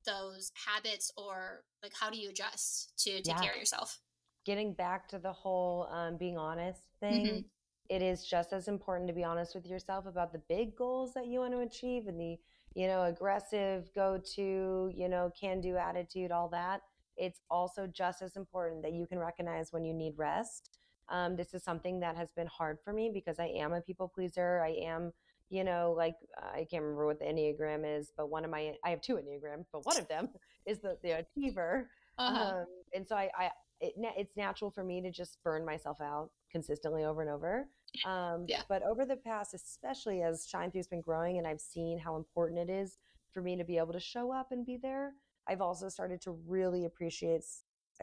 [0.06, 3.42] those habits or like how do you adjust to take Yeah.
[3.42, 4.00] care of yourself
[4.46, 7.26] Getting back to the whole um, being honest thing.
[7.26, 7.44] Mhm.
[7.90, 11.28] it is just as important to be honest with yourself about the big goals that
[11.28, 12.38] you want to achieve and the
[12.76, 16.82] you know aggressive go to you know can do attitude all that
[17.17, 20.78] it's also just as important that you can recognize when you need rest
[21.10, 24.08] um, this is something that has been hard for me because i am a people
[24.08, 25.12] pleaser i am
[25.49, 26.15] you know like
[26.54, 29.65] i can't remember what the enneagram is but one of my i have two enneagrams
[29.71, 30.30] but one of them
[30.65, 32.58] is the, the achiever uh-huh.
[32.60, 33.51] um, and so I, I
[33.82, 37.67] it, it's natural for me to just burn myself out consistently over and over.
[38.06, 38.62] Um, Yeah.
[38.67, 42.71] But over the past, especially as ShineThru's been growing, and I've seen how important it
[42.71, 42.97] is
[43.34, 45.13] for me to be able to show up and be there.
[45.48, 47.44] I've also started to really appreciate.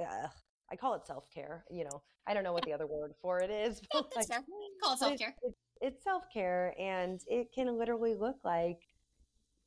[0.00, 0.28] Uh,
[0.70, 1.64] I call it self care.
[1.70, 4.16] You know, I don't know what the other word for it is, Yeah, but that's
[4.16, 4.44] like, fair.
[4.82, 8.78] call it it's- self-care It's, it's self care, and it can literally look like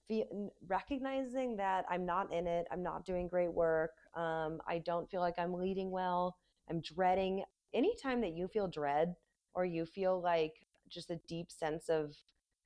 [0.08, 0.26] fe-
[0.68, 2.68] recognizing that I'm not in it.
[2.72, 3.92] I'm not doing great work.
[4.16, 6.38] Um, I don't feel like I'm leading well.
[6.70, 7.44] I'm dreading.
[7.74, 9.16] Anytime that you feel dread
[9.54, 10.54] or you feel like
[10.90, 12.16] just a deep sense of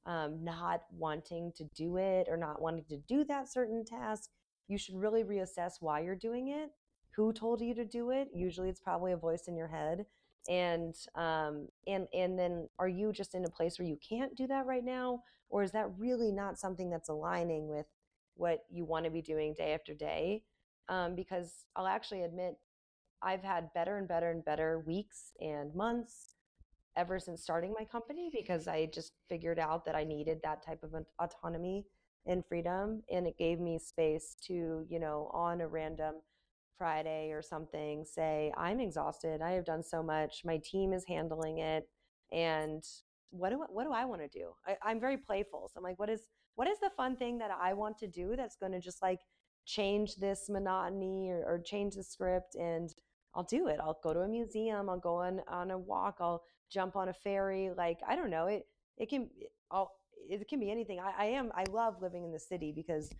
[0.05, 4.29] um, not wanting to do it or not wanting to do that certain task,
[4.69, 6.69] you should really reassess why you're doing it.
[7.17, 8.29] Who told you to do it?
[8.33, 10.05] Usually, it's probably a voice in your head
[10.47, 14.47] and um and and then are you just in a place where you can't do
[14.47, 17.85] that right now or is that really not something that's aligning with
[18.35, 20.41] what you want to be doing day after day
[20.87, 22.55] um because i'll actually admit
[23.21, 26.35] i've had better and better and better weeks and months
[26.95, 30.83] ever since starting my company because i just figured out that i needed that type
[30.83, 31.85] of autonomy
[32.25, 36.15] and freedom and it gave me space to you know on a random
[36.79, 39.41] Friday or something say, I'm exhausted.
[39.41, 40.41] I have done so much.
[40.45, 41.87] My team is handling it.
[42.31, 42.81] And
[43.31, 44.53] what do I, what do I want to do?
[44.65, 45.69] I, I'm very playful.
[45.71, 46.21] So I'm like, what is
[46.55, 49.19] what is the fun thing that I want to do that's going to just like
[49.65, 52.89] change this monotony or, or change the script and
[53.35, 53.79] I'll do it.
[53.79, 54.89] I'll go to a museum.
[54.89, 56.17] I'll go on on a walk.
[56.19, 56.41] I'll
[56.71, 57.69] jump on a ferry.
[57.75, 58.63] Like I don't know, it
[58.97, 59.29] it can
[59.69, 59.98] all
[60.29, 60.99] it can be anything.
[60.99, 63.11] I, I am I love living in the city because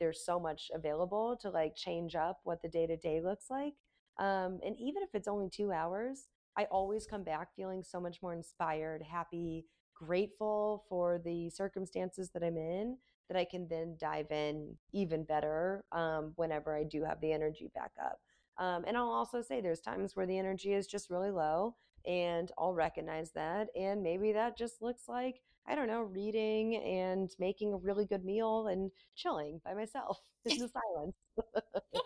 [0.00, 3.74] there's so much available to like change up what the day to day looks like.
[4.18, 8.22] Um, and even if it's only two hours, I always come back feeling so much
[8.22, 12.96] more inspired, happy, grateful for the circumstances that I'm in
[13.28, 17.70] that I can then dive in even better um, whenever I do have the energy
[17.74, 18.20] back up.
[18.58, 21.76] Um, and I'll also say there's times where the energy is just really low,
[22.06, 23.68] and I'll recognize that.
[23.76, 28.24] And maybe that just looks like, I don't know, reading and making a really good
[28.24, 31.16] meal and chilling by myself in the silence.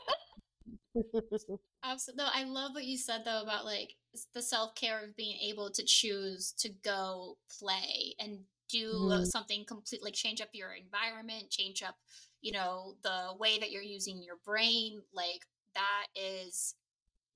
[1.85, 2.25] Absolutely.
[2.25, 3.95] No, I love what you said though about like
[4.35, 9.25] the self care of being able to choose to go play and do mm-hmm.
[9.25, 11.97] something complete, like change up your environment, change up,
[12.41, 15.01] you know, the way that you're using your brain.
[15.13, 15.43] Like
[15.75, 16.75] that is,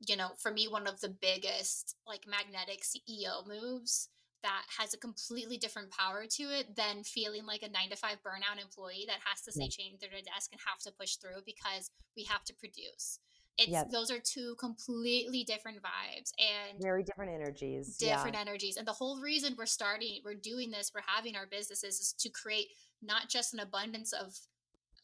[0.07, 4.09] you know, for me, one of the biggest like magnetic CEO moves
[4.43, 8.19] that has a completely different power to it than feeling like a nine to five
[8.23, 11.91] burnout employee that has to say change their desk and have to push through because
[12.15, 13.19] we have to produce.
[13.57, 13.91] It's yep.
[13.91, 17.97] those are two completely different vibes and very different energies.
[17.97, 18.41] Different yeah.
[18.41, 18.77] energies.
[18.77, 22.29] And the whole reason we're starting, we're doing this, we're having our businesses is to
[22.29, 22.69] create
[23.01, 24.37] not just an abundance of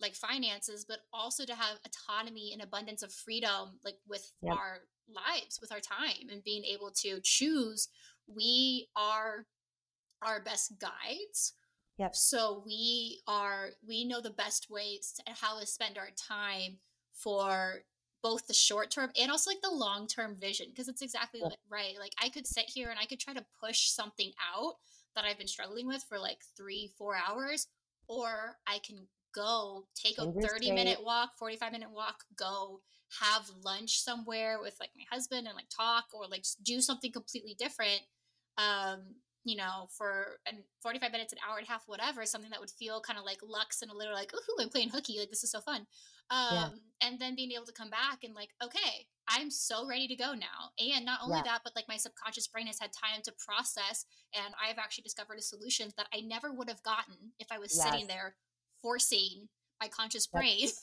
[0.01, 4.57] like finances, but also to have autonomy and abundance of freedom, like with yep.
[4.57, 4.79] our
[5.09, 7.89] lives, with our time, and being able to choose.
[8.27, 9.47] We are
[10.23, 11.55] our best guides.
[11.99, 12.15] Yep.
[12.15, 16.79] So we are we know the best ways to how to spend our time
[17.13, 17.83] for
[18.23, 21.51] both the short term and also like the long term vision because it's exactly yeah.
[21.71, 21.95] right.
[21.99, 24.75] Like I could sit here and I could try to push something out
[25.15, 27.67] that I've been struggling with for like three, four hours,
[28.09, 32.81] or I can go take a 30 minute walk, 45 minute walk, go
[33.21, 37.11] have lunch somewhere with like my husband and like talk or like just do something
[37.11, 38.01] completely different.
[38.59, 42.61] Um, you know, for an 45 minutes, an hour and a half, whatever, something that
[42.61, 45.19] would feel kind of like lux and a little like, ooh, I'm playing hooky.
[45.19, 45.87] Like, this is so fun.
[46.31, 46.69] Um, yeah.
[47.03, 50.35] And then being able to come back and like, okay, I'm so ready to go
[50.35, 50.71] now.
[50.79, 51.45] And not only yeah.
[51.45, 54.05] that, but like my subconscious brain has had time to process.
[54.35, 57.75] And I've actually discovered a solution that I never would have gotten if I was
[57.75, 57.85] yes.
[57.85, 58.37] sitting there
[58.83, 59.49] forcing
[59.81, 60.69] my conscious brain.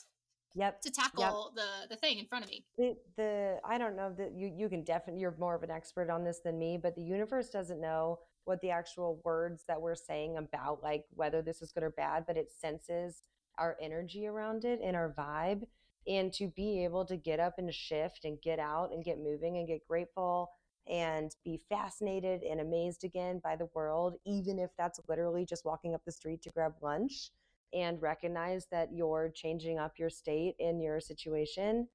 [0.54, 0.80] Yep.
[0.80, 1.64] to tackle yep.
[1.64, 2.64] the the thing in front of me.
[2.78, 6.10] The, the I don't know that you you can definitely you're more of an expert
[6.10, 9.94] on this than me, but the universe doesn't know what the actual words that we're
[9.94, 13.22] saying about like whether this is good or bad, but it senses
[13.58, 15.64] our energy around it and our vibe.
[16.06, 19.58] And to be able to get up and shift and get out and get moving
[19.58, 20.50] and get grateful
[20.88, 25.94] and be fascinated and amazed again by the world, even if that's literally just walking
[25.94, 27.30] up the street to grab lunch
[27.72, 31.88] and recognize that you're changing up your state in your situation,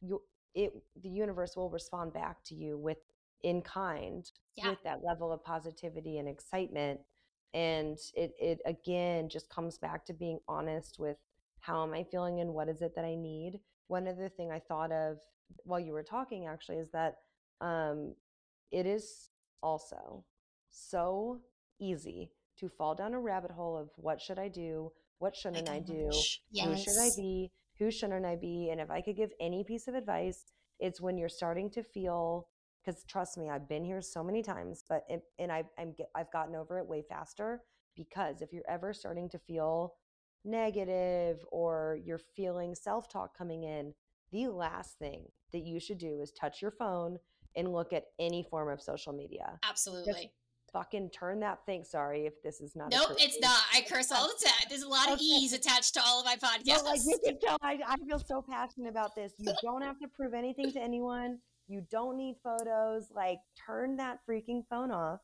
[0.00, 0.22] you
[0.54, 2.98] it the universe will respond back to you with
[3.42, 4.70] in kind yeah.
[4.70, 7.00] with that level of positivity and excitement.
[7.54, 11.16] And it it again just comes back to being honest with
[11.60, 13.60] how am i feeling and what is it that i need?
[13.88, 15.18] One other thing i thought of
[15.64, 17.16] while you were talking actually is that
[17.60, 18.14] um
[18.70, 19.30] it is
[19.62, 20.24] also
[20.70, 21.40] so
[21.80, 25.76] easy to fall down a rabbit hole of what should i do what shouldn't i,
[25.76, 26.10] I do?
[26.50, 26.66] Yes.
[26.66, 27.52] who should i be?
[27.78, 28.70] Who shouldn't i be?
[28.70, 30.44] And if i could give any piece of advice
[30.80, 32.48] it's when you're starting to feel
[32.82, 36.32] because trust me i've been here so many times but it, and I, i'm i've
[36.32, 37.60] gotten over it way faster
[37.94, 39.94] because if you're ever starting to feel
[40.44, 43.92] negative or you're feeling self-talk coming in
[44.32, 47.18] the last thing that you should do is touch your phone
[47.56, 49.58] and look at any form of social media.
[49.68, 50.32] Absolutely
[50.72, 54.28] fucking turn that thing sorry if this is not nope it's not i curse all
[54.28, 55.24] the time there's a lot of okay.
[55.24, 58.42] e's attached to all of my podcasts like you can tell I, I feel so
[58.42, 61.38] passionate about this you don't have to prove anything to anyone
[61.70, 63.12] you don't need photos.
[63.14, 65.20] Like, turn that freaking phone off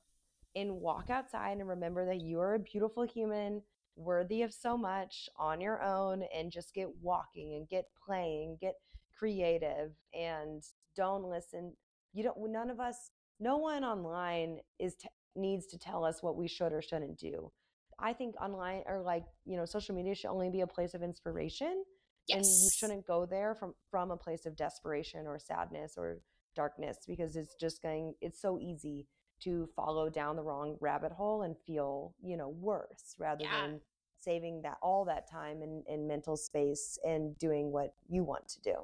[0.54, 3.62] and walk outside and remember that you are a beautiful human,
[3.96, 8.74] worthy of so much on your own, and just get walking and get playing, get
[9.18, 10.62] creative, and
[10.94, 11.72] don't listen.
[12.12, 16.36] You don't, none of us, no one online is t- needs to tell us what
[16.36, 17.50] we should or shouldn't do.
[17.98, 21.02] I think online or like, you know, social media should only be a place of
[21.02, 21.84] inspiration.
[22.28, 22.36] Yes.
[22.36, 26.18] And you shouldn't go there from from a place of desperation or sadness or
[26.56, 29.06] darkness because it's just going it's so easy
[29.42, 33.60] to follow down the wrong rabbit hole and feel you know worse rather yeah.
[33.60, 33.80] than
[34.18, 38.60] saving that all that time and, in mental space and doing what you want to
[38.62, 38.74] do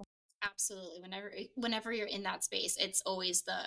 [0.45, 3.63] absolutely whenever eh, whenever you're in that space it's always the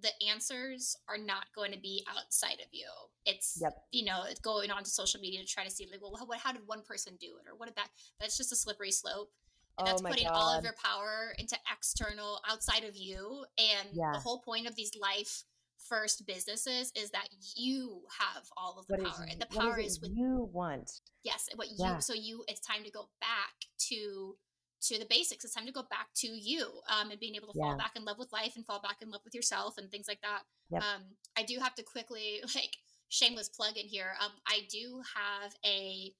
[0.00, 2.86] the answers are not going to be outside of you
[3.26, 3.72] it's yep.
[3.92, 6.52] you know it's going onto social media to try to see like well what, how
[6.52, 7.88] did one person do it or what did that
[8.20, 9.30] that's just a slippery slope
[9.78, 10.34] and that's oh putting God.
[10.34, 14.12] all of your power into external outside of you and yeah.
[14.12, 15.44] the whole point of these life
[15.88, 19.26] first businesses is that you have all of the What is power.
[19.26, 20.90] y- And the power is is with you want?
[21.24, 23.54] yes, what you so you it's time to go back
[23.90, 24.36] to
[24.82, 25.44] to the basics.
[25.44, 28.04] It's time to go back to you um, and being able to fall back in
[28.04, 30.42] love with life and fall back in love with yourself and things like that.
[30.70, 30.82] Yep.
[30.82, 31.02] Um,
[31.36, 32.76] I do have to quickly like
[33.08, 34.12] shameless plug in here.
[34.20, 36.12] Um, I do have a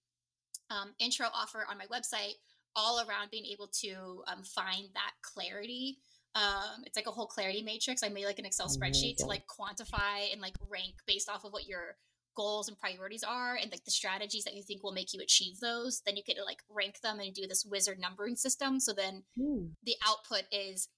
[0.70, 2.34] um, intro offer on my website
[2.74, 5.98] all around being able to um, find that clarity.
[6.34, 8.02] Um, it's like a whole clarity matrix.
[8.02, 11.52] I made like an Excel spreadsheet to like quantify and like rank based off of
[11.52, 11.96] what your
[12.34, 15.60] goals and priorities are and like the strategies that you think will make you achieve
[15.60, 16.02] those.
[16.06, 18.80] Then you can like rank them and do this wizard numbering system.
[18.80, 19.66] So then Hmm.
[19.84, 20.88] the output is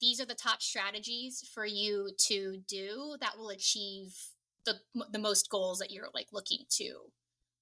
[0.00, 4.14] these are the top strategies for you to do that will achieve
[4.66, 4.74] the
[5.10, 6.94] the most goals that you're like looking to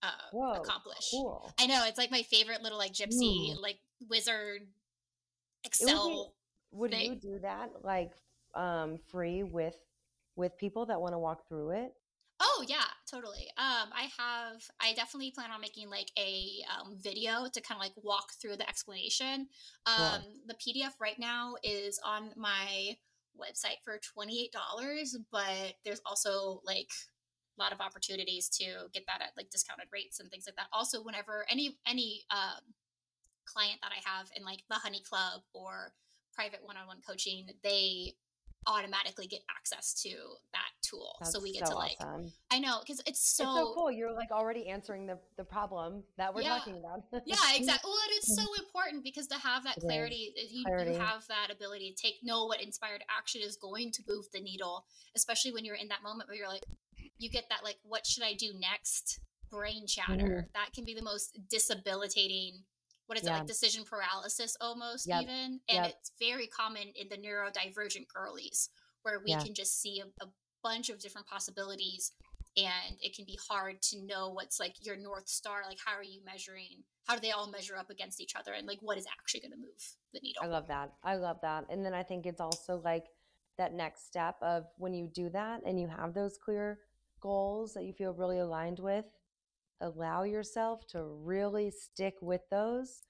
[0.03, 1.11] uh, Whoa, accomplish.
[1.13, 1.53] cool.
[1.61, 3.61] I know it's like my favorite little like gypsy Ooh.
[3.63, 4.67] like wizard It
[5.81, 6.35] would be- Excel.
[6.73, 8.13] Would you do that like
[8.55, 9.77] um free with
[10.37, 11.93] with people that want to walk through it?
[12.45, 13.47] Oh yeah, totally.
[13.57, 14.63] Um, I have.
[14.81, 18.57] I definitely plan on making like a um, video to kind of like walk through
[18.57, 19.47] the explanation.
[19.87, 20.07] Cool.
[20.07, 22.97] Um, the PDF right now is on my
[23.41, 26.91] website for twenty eight dollars, but there's also like
[27.57, 30.67] a lot of opportunities to get that at like discounted rates and things like that.
[30.73, 32.75] Also, whenever any any um,
[33.45, 35.93] client that I have in like the Honey Club or
[36.35, 38.15] private one on one coaching, they
[38.67, 40.11] automatically get access to
[40.53, 41.17] that tool.
[41.21, 42.33] That's so we get to like awesome.
[42.51, 43.91] I know because it's so, it's so cool.
[43.91, 46.59] You're like already answering the the problem that we're Yeah.
[46.59, 47.03] talking about.
[47.27, 47.91] yeah exactly.
[47.91, 50.93] Well, and it's so important because to have that clarity, you, Clarity.
[50.93, 54.41] you have that ability to take know what inspired action is going to move the
[54.41, 54.85] needle,
[55.17, 56.65] especially when you're in that moment where you're like,
[57.19, 59.21] you get that like, what should I do next?
[59.51, 59.87] Brain mm-hmm.
[59.87, 60.49] chatter.
[60.55, 62.65] That can be the most disabilitating.
[63.13, 65.21] What is it like decision paralysis almost Yep.
[65.21, 65.87] even, and Yep.
[65.91, 68.71] it's very common in the neurodivergent girlies
[69.03, 69.43] where we Yeah.
[69.43, 70.29] can just see a, a
[70.63, 72.13] bunch of different possibilities
[72.57, 76.03] and it can be hard to know what's like your north star like how are
[76.03, 79.07] you measuring how do they all measure up against each other and like what is
[79.07, 80.93] actually going to move the needle I love that.
[81.05, 81.67] I love that.
[81.69, 83.05] And then I think it's also like
[83.59, 86.79] that next step of when you do that and you have those clear
[87.21, 89.05] goals that you feel really aligned with,
[89.83, 93.03] allow yourself to really stick with those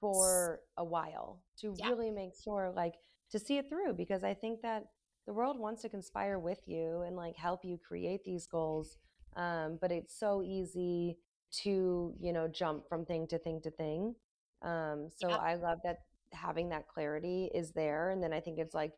[0.00, 1.90] for a while to Yeah.
[1.90, 2.94] really make sure like
[3.30, 4.86] to see it through because I think that
[5.26, 8.96] the world wants to conspire with you and like help you create these goals.
[9.36, 11.18] Um, but it's so easy
[11.62, 14.14] to, you know, jump from thing to thing to thing.
[14.62, 15.36] Um, so Yeah.
[15.36, 15.98] I love that
[16.32, 18.10] having that clarity is there.
[18.10, 18.92] And then I think it's like,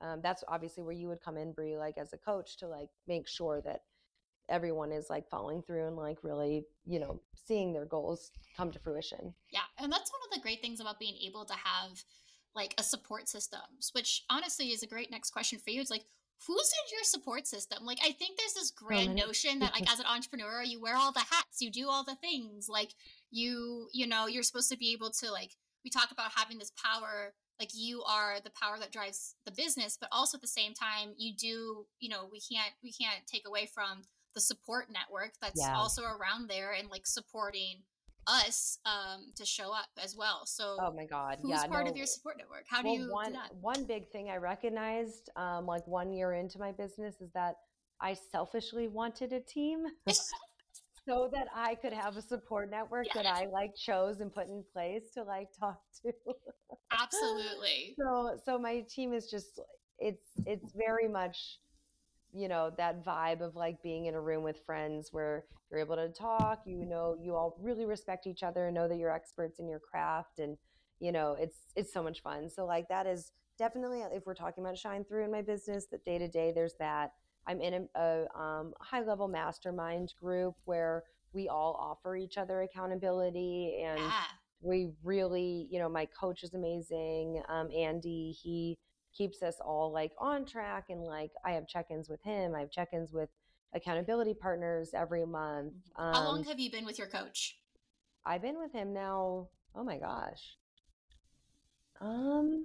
[0.00, 2.88] um, that's obviously where you would come in, Bri, like as a coach to like
[3.06, 3.80] make sure that
[4.48, 8.78] everyone is like following through and like really, you know, seeing their goals come to
[8.78, 9.34] fruition.
[9.52, 12.02] yeah and that's one of the great things about being able to have
[12.54, 13.60] like a support system,
[13.92, 16.04] which honestly is a great next question for you it's like
[16.46, 19.20] who's in your support system like i think there's this oh, grand many.
[19.20, 22.16] notion that like as an entrepreneur you wear all the hats you do all the
[22.16, 22.90] things like
[23.30, 25.52] you you know you're supposed to be able to like
[25.84, 29.96] we talk about having this power like you are the power that drives the business
[29.98, 33.46] but also at the same time you do you know we can't we can't take
[33.46, 34.02] away from
[34.36, 35.74] the support network that's Yeah.
[35.74, 37.82] also around there and like supporting
[38.28, 41.38] us um to show up as well so Oh my God.
[41.40, 41.66] who's yeah.
[41.68, 44.36] part no, of your support network how do you one do one big thing I
[44.36, 47.54] recognized, um, like one year into my business, is that
[48.00, 49.84] I selfishly wanted a team
[51.08, 54.62] so that I could have a support network that I like chose and put in
[54.72, 56.12] place to like talk to.
[56.92, 59.60] absolutely so so my team is just
[59.98, 61.58] it's it's very much
[62.36, 65.96] you know that vibe of like being in a room with friends where you're able
[65.96, 69.58] to talk you know you all really respect each other and know that you're experts
[69.58, 70.56] in your craft and
[71.00, 72.48] you know it's it's so much fun.
[72.48, 76.18] So like that is definitely if we're talking about ShineThru in my business that day
[76.18, 77.12] to day there's that.
[77.48, 82.62] I'm in a, a um, high level mastermind group where we all offer each other
[82.62, 84.22] accountability and yeah.
[84.60, 88.78] we really you know my coach is amazing um andy he
[89.16, 92.70] keeps us all like on track and like i have check-ins with him i have
[92.70, 93.28] check-ins with
[93.74, 97.58] accountability partners every month um how long have you been with your coach?
[98.24, 100.56] I've been with him now oh my gosh.
[102.00, 102.64] Um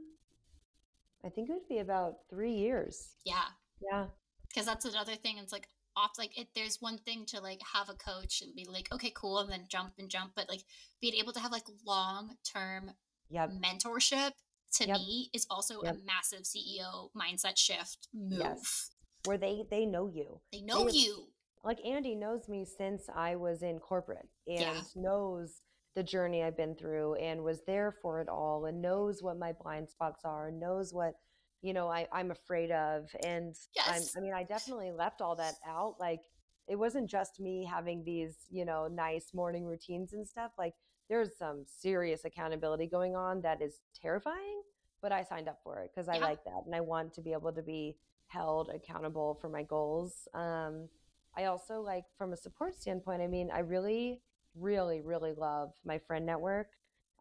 [1.23, 3.15] i think it would be about three years.
[3.25, 3.45] Yeah.
[3.81, 4.05] Yeah.
[4.47, 7.89] Because that's another thing it's like off like it there's one thing to like have
[7.89, 10.61] a coach and be like okay cool and then jump and jump but like
[11.01, 12.91] being able to have like long term
[13.29, 13.51] yep.
[13.51, 14.31] mentorship
[14.73, 14.97] to Yep.
[14.97, 15.95] me is also Yep.
[15.95, 18.91] a massive ceo mindset shift move Yes.
[19.25, 21.27] where they they know you they know have- you
[21.63, 24.81] like Andy knows me since I was in corporate and Yeah.
[24.95, 25.61] knows
[25.93, 29.51] the journey I've been through and was there for it all and knows what my
[29.53, 31.15] blind spots are and knows what
[31.63, 33.07] you know, I, I'm afraid of.
[33.23, 34.15] And yes.
[34.15, 35.97] I'm, I mean, I definitely left all that out.
[35.99, 36.21] Like,
[36.67, 40.53] it wasn't just me having these, you know, nice morning routines and stuff.
[40.57, 40.73] Like,
[41.11, 44.61] there's some serious accountability going on that is terrifying,
[45.01, 46.25] but I signed up for it because I Yeah.
[46.25, 46.63] like that.
[46.65, 47.97] And I want to be able to be
[48.27, 50.29] held accountable for my goals.
[50.33, 50.87] Um,
[51.35, 54.21] I also like, from a support standpoint, I mean, I really,
[54.55, 56.69] really, really love my friend network.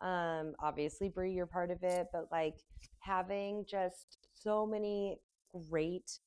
[0.01, 2.59] Um, obviously, Bri, you're part of it, but like
[3.01, 5.19] having just so many
[5.69, 6.21] great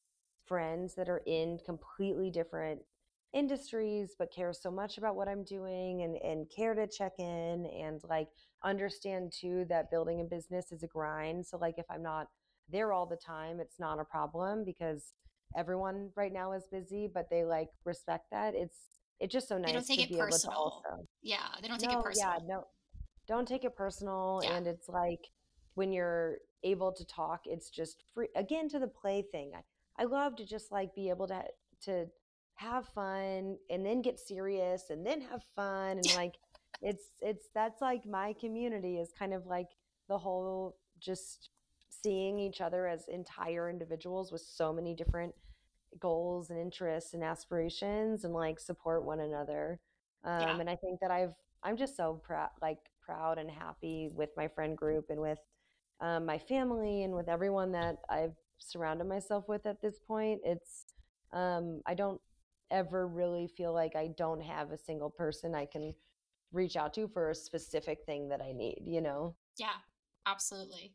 [0.45, 2.81] friends that are in completely different
[3.33, 7.65] industries but care so much about what I'm doing and and care to check in
[7.65, 8.27] and like
[8.63, 12.27] understand too that building a business is a grind so like if I'm not
[12.69, 15.13] there all the time it's not a problem because
[15.57, 18.77] everyone right now is busy but they like respect that it's
[19.19, 20.53] it's just so nice They don't take to it be able to personal.
[20.55, 22.45] also Yeah, they don't take it no, yeah, personal.
[22.47, 22.63] no,
[23.27, 24.41] don't take it personal.
[24.43, 24.55] Yeah.
[24.57, 25.19] And it's like
[25.75, 28.27] when you're able to talk, it's just free.
[28.35, 29.51] Again, to the play thing.
[29.55, 31.41] I, I love to just like be able to
[31.85, 32.05] to
[32.63, 36.35] have fun and then get serious and then have fun and like
[36.81, 39.69] it's it's that's like my community is kind of like
[40.09, 41.49] the whole just
[41.89, 45.33] seeing each other as entire individuals with so many different
[45.99, 49.79] goals and interests and aspirations and like support one another
[50.39, 50.53] Yeah.
[50.53, 51.33] um, and i think that i've
[51.63, 55.39] i'm just so proud like proud and happy with my friend group and with
[56.01, 60.85] um, my family and with everyone that i've surrounded myself with at this point it's
[61.33, 62.19] um, i don't
[62.73, 65.93] ever really feel like i don't have a single person i can
[66.51, 69.77] reach out to for a specific thing that i need you know Yeah,
[70.25, 70.93] absolutely.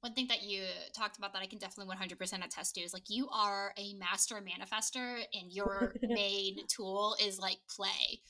[0.00, 0.64] One thing that you
[0.96, 4.36] talked about that I can definitely 100% attest to is like you are a master
[4.36, 8.20] manifester and your main tool is like play.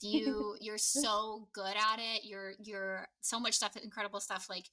[0.00, 2.24] You you're so good at it.
[2.24, 4.64] You're you're so much stuff, incredible stuff like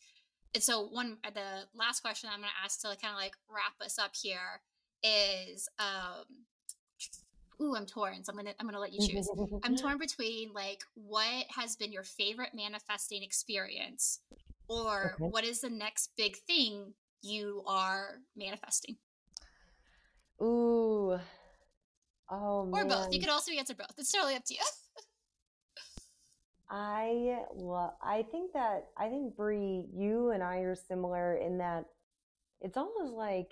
[0.56, 3.74] and so one the last question I'm going to ask to kind of like wrap
[3.86, 4.62] us up here
[5.04, 6.26] is um
[7.62, 8.24] ooh, I'm torn.
[8.24, 9.30] So I'm going to I'm to let you choose.
[9.64, 14.20] I'm torn between like what has been your favorite manifesting experience
[14.68, 15.30] or Okay.
[15.30, 18.96] what is the next big thing you are manifesting
[20.42, 21.18] ooh
[22.30, 23.08] oh or both.
[23.12, 23.94] You could also answer both.
[23.98, 24.60] It's totally up to you.
[26.70, 27.94] I love.
[28.02, 31.86] I think that I think Bri, you and I are similar in that
[32.62, 33.52] it's almost like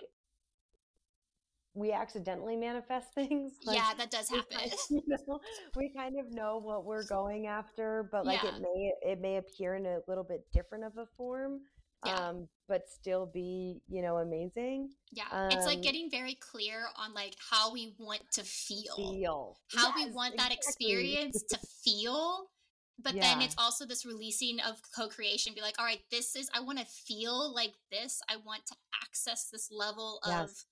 [1.76, 3.52] we accidentally manifest things.
[3.64, 4.58] Like yeah, that does we happen.
[4.58, 5.40] kind, you know,
[5.76, 8.56] we kind of know what we're going after, but like Yeah.
[8.56, 11.60] it may it may appear in a little bit different of a form,
[12.04, 12.28] Yeah.
[12.28, 14.90] um, but still be you know amazing.
[15.12, 15.48] Yeah.
[15.52, 18.96] It's like Um, getting very clear on like how we want to feel.
[18.96, 22.50] Feel How we yes, want that experience to feel.
[22.98, 25.52] But then it's also this releasing of co-creation.
[25.52, 28.22] Be like, all right, this is I want to feel like this.
[28.26, 28.74] I want to
[29.04, 30.64] access this level of Yes.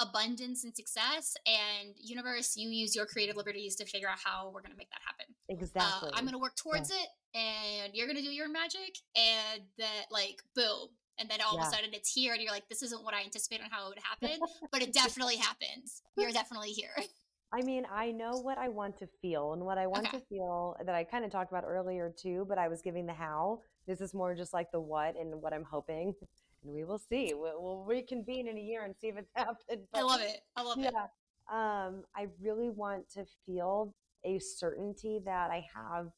[0.00, 1.36] Abundance and success.
[1.46, 5.00] And universe, you use your creative liberties to figure out how we're gonna make that
[5.04, 5.34] happen.
[5.48, 6.08] Exactly.
[6.08, 10.42] Uh, I'm gonna work towards it, and you're gonna do your magic, and that like
[10.54, 10.88] boom,
[11.18, 13.22] and then all of a sudden it's here, and you're like, this isn't what I
[13.22, 14.40] anticipated on how it would happen,
[14.72, 16.02] but it definitely happens.
[16.16, 16.94] You're definitely here.
[17.54, 20.18] I mean, I know what I want to feel, and what I want Okay.
[20.20, 23.12] to feel that I kind of talked about earlier too, but I was giving the
[23.12, 23.60] how.
[23.86, 26.14] This is more just like the what and what I'm hoping,
[26.62, 27.34] and we will see.
[27.34, 29.86] We'll, we'll reconvene in a year and see if it's happened.
[29.94, 30.40] I love it.
[30.56, 30.92] I love it.
[30.92, 31.06] yeah,
[31.50, 33.94] um, I really want to feel
[34.24, 36.08] a certainty that I have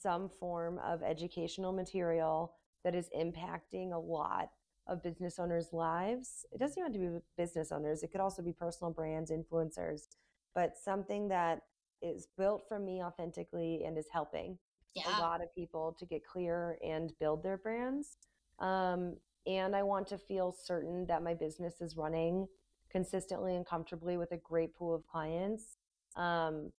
[0.00, 4.50] some form of educational material that is impacting a lot
[4.88, 6.44] of business owners' lives.
[6.50, 10.08] It doesn't even have to be business owners, it could also be personal brands, influencers,
[10.54, 11.62] but something that
[12.00, 14.58] is built from me authentically and is helping
[15.06, 18.16] a lot of people to get clear and build their brands.
[18.58, 19.16] Um,
[19.46, 22.46] and I want to feel certain that my business is running
[22.90, 25.76] consistently and comfortably with a great pool of clients,
[26.16, 26.70] um,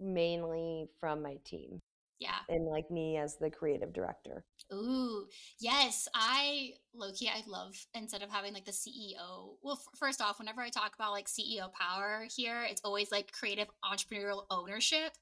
[0.00, 1.80] mainly from my team
[2.20, 2.38] Yeah.
[2.48, 4.44] and like me as the creative director.
[4.72, 5.26] Ooh,
[5.58, 6.08] yes.
[6.14, 9.56] I Loki, I love instead of having like the CEO.
[9.62, 13.32] Well, f- first off, whenever I talk about like CEO power here, it's always like
[13.32, 15.12] creative entrepreneurial ownership.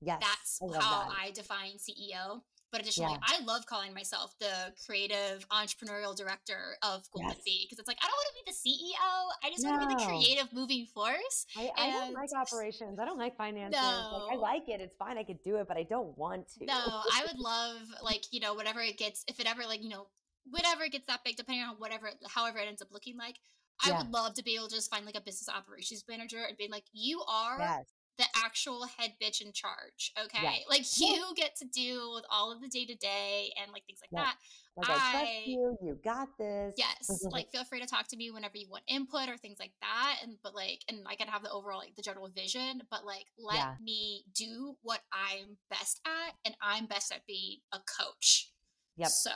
[0.00, 1.16] Yes, That's I how that.
[1.18, 2.42] I define CEO.
[2.76, 3.38] But additionally, Yeah.
[3.40, 7.62] I love calling myself the creative entrepreneurial director of Golden Yes.
[7.62, 9.30] Because it's like I don't want to be the CEO.
[9.42, 11.46] I just want to be the creative moving force.
[11.56, 12.98] I, I don't like operations.
[13.00, 13.80] I don't like finances.
[13.80, 14.82] Like I like it.
[14.82, 15.16] It's fine.
[15.16, 16.66] I could do it, but I don't want to.
[16.66, 19.88] No, I would love like you know whatever it gets if it ever like you
[19.88, 20.08] know
[20.50, 23.36] whatever it gets that big depending on whatever however it ends up looking like.
[23.84, 23.98] I Yeah.
[24.02, 26.68] would love to be able to just find like a business operations manager and be
[26.70, 27.86] like, you are yes.
[28.18, 30.12] The actual head bitch in charge.
[30.22, 30.38] Okay.
[30.42, 30.52] Yeah.
[30.68, 31.08] Like Yeah.
[31.14, 34.10] you get to deal with all of the day to day and like things like
[34.12, 34.24] Yeah.
[34.24, 34.36] that.
[34.76, 35.76] Like I trust you.
[35.82, 36.74] You got this.
[36.76, 37.24] Yes.
[37.30, 40.18] like feel free to talk to me whenever you want input or things like that.
[40.22, 43.26] And but like and I can have the overall like the general vision, but like
[43.38, 43.74] let Yeah.
[43.82, 48.50] me do what I'm best at and I'm best at being a coach.
[48.96, 49.08] Yep.
[49.08, 49.30] So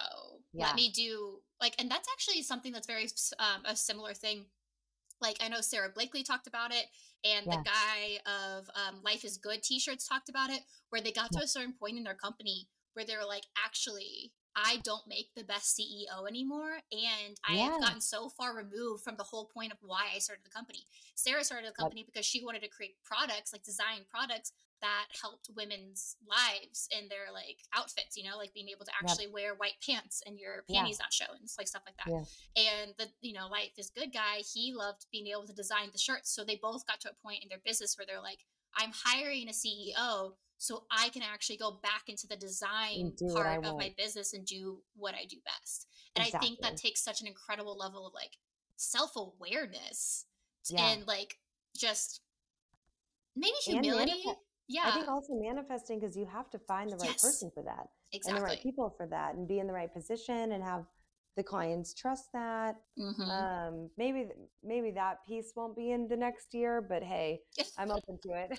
[0.53, 0.67] Yeah.
[0.67, 3.07] let me do like, and that's actually something that's very
[3.39, 4.47] um, a similar thing.
[5.21, 6.87] Like I know Sara Blakely talked about it,
[7.25, 7.57] and Yeah.
[7.57, 11.43] the guy of um, Life is Good T-shirts talked about it, where they got to
[11.43, 15.45] a certain point in their company where they were like, actually, I don't make the
[15.45, 17.71] best CEO anymore, and I Yeah.
[17.71, 20.87] have gotten so far removed from the whole point of why I started the company.
[21.15, 25.51] Sara started the company because she wanted to create products, like design products that helped
[25.55, 29.77] women's lives in their like outfits, you know, like being able to actually wear white
[29.85, 30.81] pants and your Yeah.
[30.81, 32.09] panties not showing, like stuff like that.
[32.09, 32.25] Yeah.
[32.57, 35.99] And the you know, life is good guy, he loved being able to design the
[35.99, 36.31] shirts.
[36.35, 39.49] So they both got to a point in their business where they're like, I'm hiring
[39.49, 43.65] a CEO so I can actually go back into the design do what I part
[43.67, 45.87] of my business and do what I do best.
[46.15, 48.37] And I think that takes such an incredible level of like
[48.77, 50.27] self-awareness
[50.69, 50.87] Yeah.
[50.91, 51.39] and like
[51.75, 52.21] just
[53.35, 54.11] maybe humility.
[54.13, 54.83] manifest- yeah.
[54.85, 57.23] I think also manifesting because you have to find the right Yes.
[57.23, 60.53] person for that and the right people for that and be in the right position
[60.53, 60.85] and have
[61.37, 62.77] the clients trust that.
[62.99, 63.29] Mhm.
[63.29, 64.29] Um, maybe
[64.63, 67.41] maybe that piece won't be in the next year, but hey,
[67.79, 68.59] I'm open to it.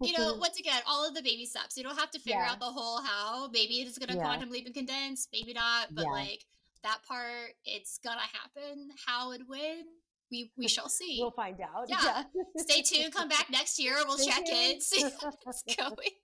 [0.00, 1.76] you know, once again, all of the baby steps.
[1.76, 2.52] You don't have to figure Yeah.
[2.52, 3.48] out the whole how.
[3.48, 4.22] Maybe it's gonna Yeah.
[4.22, 5.94] quantum leap and condense, maybe not.
[5.94, 6.10] But Yeah.
[6.10, 6.44] like
[6.82, 8.90] that part, it's gonna happen.
[9.06, 9.86] How and when,
[10.30, 11.18] we we shall see.
[11.20, 11.88] we'll find out.
[11.88, 12.24] Yeah.
[12.56, 13.12] Stay tuned.
[13.14, 13.94] Come back next year.
[14.06, 14.80] We'll Stay check in.
[14.80, 16.14] See how it's going.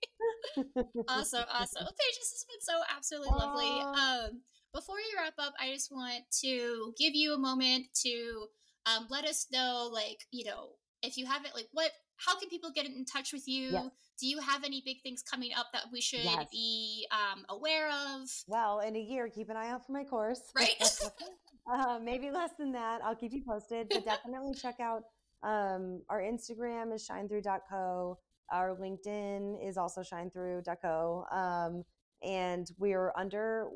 [1.07, 1.85] awesome, awesome.
[1.85, 3.69] Paige, this has been so absolutely lovely.
[3.81, 4.41] Um,
[4.73, 8.45] before you wrap up, I just want to give you a moment to
[8.85, 10.69] um, let us know, like, you know,
[11.01, 13.71] if you haven't, like, what, how can people get in touch with you?
[13.71, 13.85] Yes.
[14.19, 16.47] Do you have any big things coming up that we should Yes.
[16.51, 18.29] be um, aware of?
[18.47, 20.41] Well, in a year, keep an eye out for my course.
[20.55, 20.75] Right.
[21.73, 23.01] uh, maybe less than that.
[23.03, 23.87] I'll keep you posted.
[23.89, 25.03] But definitely check out
[25.41, 28.17] um, our Instagram is shinethru.co.
[28.51, 31.25] Our LinkedIn is also shinethru.co.
[31.31, 31.83] Um,
[32.23, 33.67] and we're under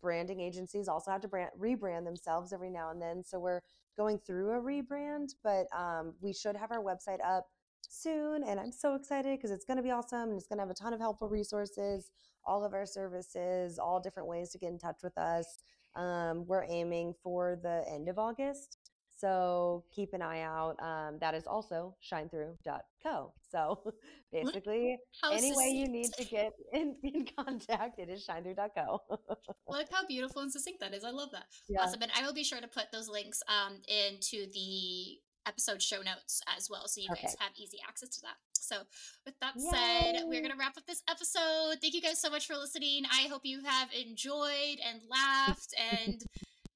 [0.00, 3.22] branding agencies also have to brand, rebrand themselves every now and then.
[3.24, 3.60] So we're
[3.96, 7.46] going through a rebrand, but um, we should have our website up
[7.82, 8.42] soon.
[8.44, 10.70] And I'm so excited because it's going to be awesome and it's going to have
[10.70, 12.10] a ton of helpful resources,
[12.44, 15.58] all of our services, all different ways to get in touch with us.
[15.96, 18.78] Um, we're aiming for the end of August.
[19.20, 20.76] So keep an eye out.
[20.80, 23.32] Um, that is also shinethru.co.
[23.50, 23.92] So
[24.32, 24.98] basically,
[25.30, 29.00] any way you need to get in, in contact, it is shinethru.co.
[29.68, 31.04] Look how beautiful and succinct that is.
[31.04, 31.44] I love that.
[31.68, 31.82] yeah.
[31.82, 32.02] Awesome.
[32.02, 36.40] And I will be sure to put those links um, into the episode show notes
[36.56, 36.86] as well.
[36.86, 38.36] So you guys have easy access to that.
[38.52, 38.76] So
[39.24, 41.78] with that said, we're going to wrap up this episode.
[41.80, 43.02] Thank you guys so much for listening.
[43.10, 45.74] I hope you have enjoyed and laughed
[46.06, 46.22] and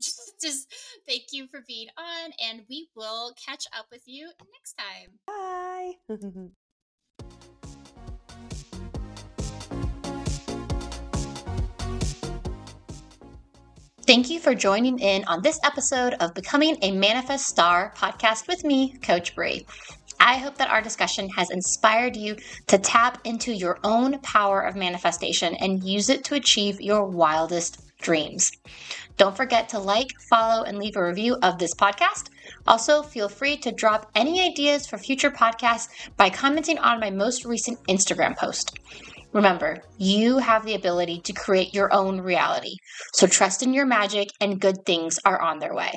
[0.40, 0.72] just
[1.06, 2.32] thank you for being on.
[2.42, 5.18] And we will catch up with you next time.
[5.26, 5.94] Bye.
[14.06, 18.62] Thank you for joining in on this episode of Becoming a Manifest Star podcast with
[18.62, 19.66] me, Coach Bri.
[20.26, 22.36] I hope that our discussion has inspired you
[22.68, 27.82] to tap into your own power of manifestation and use it to achieve your wildest
[28.00, 28.50] dreams.
[29.18, 32.30] Don't forget to like, follow, and leave a review of this podcast.
[32.66, 37.44] Also, feel free to drop any ideas for future podcasts by commenting on my most
[37.44, 38.78] recent Instagram post.
[39.34, 42.76] Remember, you have the ability to create your own reality.
[43.12, 45.92] So trust in your magic, and good things are on their way.